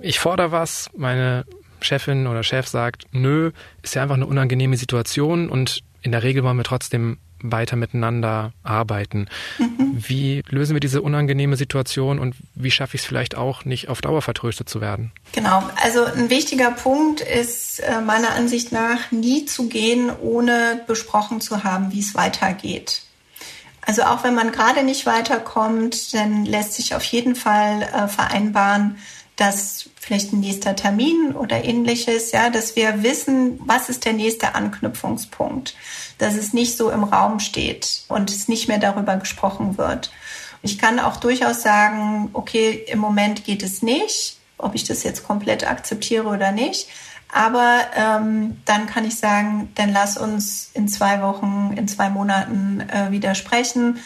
ich 0.00 0.18
fordere 0.18 0.52
was, 0.52 0.90
meine 0.96 1.44
Chefin 1.84 2.26
oder 2.26 2.42
Chef 2.42 2.66
sagt, 2.66 3.06
nö, 3.12 3.52
ist 3.82 3.94
ja 3.94 4.02
einfach 4.02 4.16
eine 4.16 4.26
unangenehme 4.26 4.76
Situation 4.76 5.48
und 5.48 5.80
in 6.02 6.12
der 6.12 6.22
Regel 6.22 6.42
wollen 6.42 6.56
wir 6.56 6.64
trotzdem 6.64 7.18
weiter 7.42 7.76
miteinander 7.76 8.52
arbeiten. 8.62 9.28
Mhm. 9.58 9.96
Wie 9.96 10.42
lösen 10.48 10.74
wir 10.74 10.80
diese 10.80 11.02
unangenehme 11.02 11.56
Situation 11.56 12.18
und 12.18 12.36
wie 12.54 12.70
schaffe 12.70 12.96
ich 12.96 13.02
es 13.02 13.06
vielleicht 13.06 13.36
auch, 13.36 13.64
nicht 13.64 13.88
auf 13.88 14.00
Dauer 14.00 14.22
vertröstet 14.22 14.68
zu 14.68 14.80
werden? 14.80 15.12
Genau, 15.32 15.62
also 15.82 16.04
ein 16.04 16.30
wichtiger 16.30 16.70
Punkt 16.70 17.20
ist 17.20 17.80
äh, 17.80 18.00
meiner 18.00 18.34
Ansicht 18.34 18.72
nach, 18.72 19.10
nie 19.10 19.44
zu 19.44 19.68
gehen, 19.68 20.10
ohne 20.20 20.82
besprochen 20.86 21.40
zu 21.40 21.64
haben, 21.64 21.92
wie 21.92 22.00
es 22.00 22.14
weitergeht. 22.14 23.02
Also 23.84 24.02
auch 24.02 24.22
wenn 24.22 24.34
man 24.34 24.52
gerade 24.52 24.84
nicht 24.84 25.06
weiterkommt, 25.06 26.14
dann 26.14 26.44
lässt 26.44 26.74
sich 26.74 26.94
auf 26.94 27.02
jeden 27.04 27.34
Fall 27.34 27.82
äh, 27.82 28.06
vereinbaren, 28.06 28.98
dass 29.42 29.90
vielleicht 29.96 30.32
ein 30.32 30.38
nächster 30.38 30.76
Termin 30.76 31.34
oder 31.34 31.64
ähnliches, 31.64 32.30
ja, 32.30 32.48
dass 32.48 32.76
wir 32.76 33.02
wissen, 33.02 33.58
was 33.66 33.88
ist 33.88 34.04
der 34.04 34.12
nächste 34.12 34.54
Anknüpfungspunkt, 34.54 35.74
dass 36.18 36.36
es 36.36 36.52
nicht 36.52 36.76
so 36.76 36.90
im 36.90 37.02
Raum 37.02 37.40
steht 37.40 38.04
und 38.06 38.30
es 38.30 38.46
nicht 38.46 38.68
mehr 38.68 38.78
darüber 38.78 39.16
gesprochen 39.16 39.78
wird. 39.78 40.12
Ich 40.62 40.78
kann 40.78 41.00
auch 41.00 41.16
durchaus 41.16 41.60
sagen, 41.62 42.30
okay, 42.34 42.84
im 42.86 43.00
Moment 43.00 43.44
geht 43.44 43.64
es 43.64 43.82
nicht, 43.82 44.36
ob 44.58 44.76
ich 44.76 44.84
das 44.84 45.02
jetzt 45.02 45.26
komplett 45.26 45.68
akzeptiere 45.68 46.28
oder 46.28 46.52
nicht. 46.52 46.86
Aber 47.32 47.80
ähm, 47.96 48.60
dann 48.64 48.86
kann 48.86 49.04
ich 49.04 49.16
sagen, 49.16 49.72
dann 49.74 49.92
lass 49.92 50.18
uns 50.18 50.70
in 50.72 50.86
zwei 50.86 51.20
Wochen, 51.20 51.74
in 51.76 51.88
zwei 51.88 52.10
Monaten 52.10 52.80
äh, 52.88 53.10
wieder 53.10 53.34
sprechen 53.34 53.98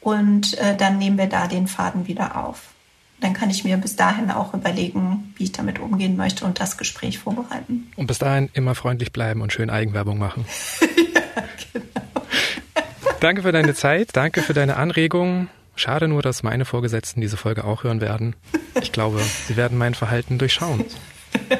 und 0.00 0.56
äh, 0.58 0.76
dann 0.76 0.98
nehmen 0.98 1.18
wir 1.18 1.26
da 1.26 1.48
den 1.48 1.66
Faden 1.66 2.06
wieder 2.06 2.36
auf. 2.36 2.73
Dann 3.20 3.32
kann 3.32 3.50
ich 3.50 3.64
mir 3.64 3.76
bis 3.76 3.96
dahin 3.96 4.30
auch 4.30 4.54
überlegen, 4.54 5.32
wie 5.36 5.44
ich 5.44 5.52
damit 5.52 5.78
umgehen 5.78 6.16
möchte 6.16 6.44
und 6.44 6.60
das 6.60 6.76
Gespräch 6.76 7.18
vorbereiten. 7.18 7.90
Und 7.96 8.06
bis 8.06 8.18
dahin 8.18 8.50
immer 8.52 8.74
freundlich 8.74 9.12
bleiben 9.12 9.40
und 9.40 9.52
schön 9.52 9.70
Eigenwerbung 9.70 10.18
machen. 10.18 10.44
ja, 11.14 11.42
genau. 11.72 12.26
Danke 13.20 13.42
für 13.42 13.52
deine 13.52 13.74
Zeit, 13.74 14.10
danke 14.12 14.42
für 14.42 14.52
deine 14.52 14.76
Anregungen. 14.76 15.48
Schade 15.76 16.06
nur, 16.08 16.22
dass 16.22 16.42
meine 16.42 16.64
Vorgesetzten 16.64 17.20
diese 17.20 17.36
Folge 17.36 17.64
auch 17.64 17.82
hören 17.84 18.00
werden. 18.00 18.36
Ich 18.80 18.92
glaube, 18.92 19.20
sie 19.48 19.56
werden 19.56 19.78
mein 19.78 19.94
Verhalten 19.94 20.38
durchschauen. 20.38 20.84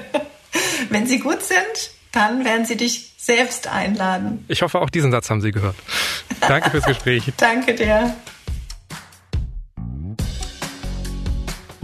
Wenn 0.91 1.07
sie 1.07 1.19
gut 1.19 1.43
sind, 1.43 1.91
dann 2.13 2.45
werden 2.45 2.65
sie 2.65 2.77
dich 2.77 3.13
selbst 3.17 3.67
einladen. 3.67 4.45
Ich 4.49 4.63
hoffe, 4.63 4.81
auch 4.81 4.91
diesen 4.91 5.11
Satz 5.11 5.31
haben 5.31 5.41
Sie 5.41 5.51
gehört. 5.51 5.77
Danke 6.41 6.71
fürs 6.71 6.85
Gespräch. 6.85 7.25
Danke 7.37 7.75
dir. 7.75 8.15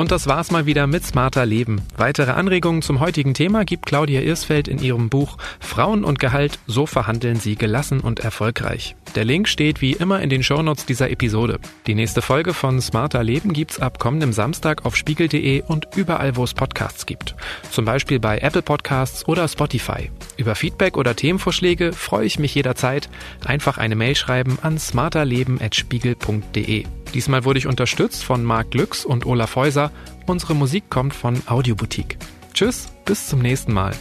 Und 0.00 0.12
das 0.12 0.26
war's 0.26 0.50
mal 0.50 0.64
wieder 0.64 0.86
mit 0.86 1.04
Smarter 1.04 1.44
Leben. 1.44 1.82
Weitere 1.98 2.30
Anregungen 2.30 2.80
zum 2.80 3.00
heutigen 3.00 3.34
Thema 3.34 3.66
gibt 3.66 3.84
Claudia 3.84 4.22
Irsfeld 4.22 4.66
in 4.66 4.78
ihrem 4.78 5.10
Buch 5.10 5.36
Frauen 5.58 6.04
und 6.04 6.18
Gehalt, 6.18 6.58
so 6.66 6.86
verhandeln 6.86 7.36
sie 7.36 7.54
gelassen 7.54 8.00
und 8.00 8.18
erfolgreich. 8.18 8.96
Der 9.14 9.26
Link 9.26 9.46
steht 9.46 9.82
wie 9.82 9.92
immer 9.92 10.22
in 10.22 10.30
den 10.30 10.42
Shownotes 10.42 10.86
dieser 10.86 11.10
Episode. 11.10 11.58
Die 11.86 11.94
nächste 11.94 12.22
Folge 12.22 12.54
von 12.54 12.80
Smarter 12.80 13.22
Leben 13.22 13.52
gibt's 13.52 13.78
ab 13.78 13.98
kommendem 13.98 14.32
Samstag 14.32 14.86
auf 14.86 14.96
spiegel.de 14.96 15.64
und 15.64 15.88
überall, 15.96 16.34
wo 16.34 16.44
es 16.44 16.54
Podcasts 16.54 17.04
gibt. 17.04 17.34
Zum 17.70 17.84
Beispiel 17.84 18.20
bei 18.20 18.38
Apple 18.38 18.62
Podcasts 18.62 19.28
oder 19.28 19.48
Spotify. 19.48 20.10
Über 20.38 20.54
Feedback 20.54 20.96
oder 20.96 21.14
Themenvorschläge 21.14 21.92
freue 21.92 22.24
ich 22.24 22.38
mich 22.38 22.54
jederzeit. 22.54 23.10
Einfach 23.44 23.76
eine 23.76 23.96
Mail 23.96 24.16
schreiben 24.16 24.58
an 24.62 24.78
smarterleben.spiegel.de. 24.78 26.86
Diesmal 27.14 27.44
wurde 27.44 27.58
ich 27.58 27.66
unterstützt 27.66 28.24
von 28.24 28.44
Marc 28.44 28.70
Glücks 28.70 29.04
und 29.04 29.26
Olaf 29.26 29.56
Häuser. 29.56 29.90
Unsere 30.26 30.54
Musik 30.54 30.84
kommt 30.90 31.14
von 31.14 31.42
Audioboutique. 31.46 32.16
Tschüss, 32.54 32.88
bis 33.04 33.26
zum 33.26 33.40
nächsten 33.40 33.72
Mal. 33.72 33.92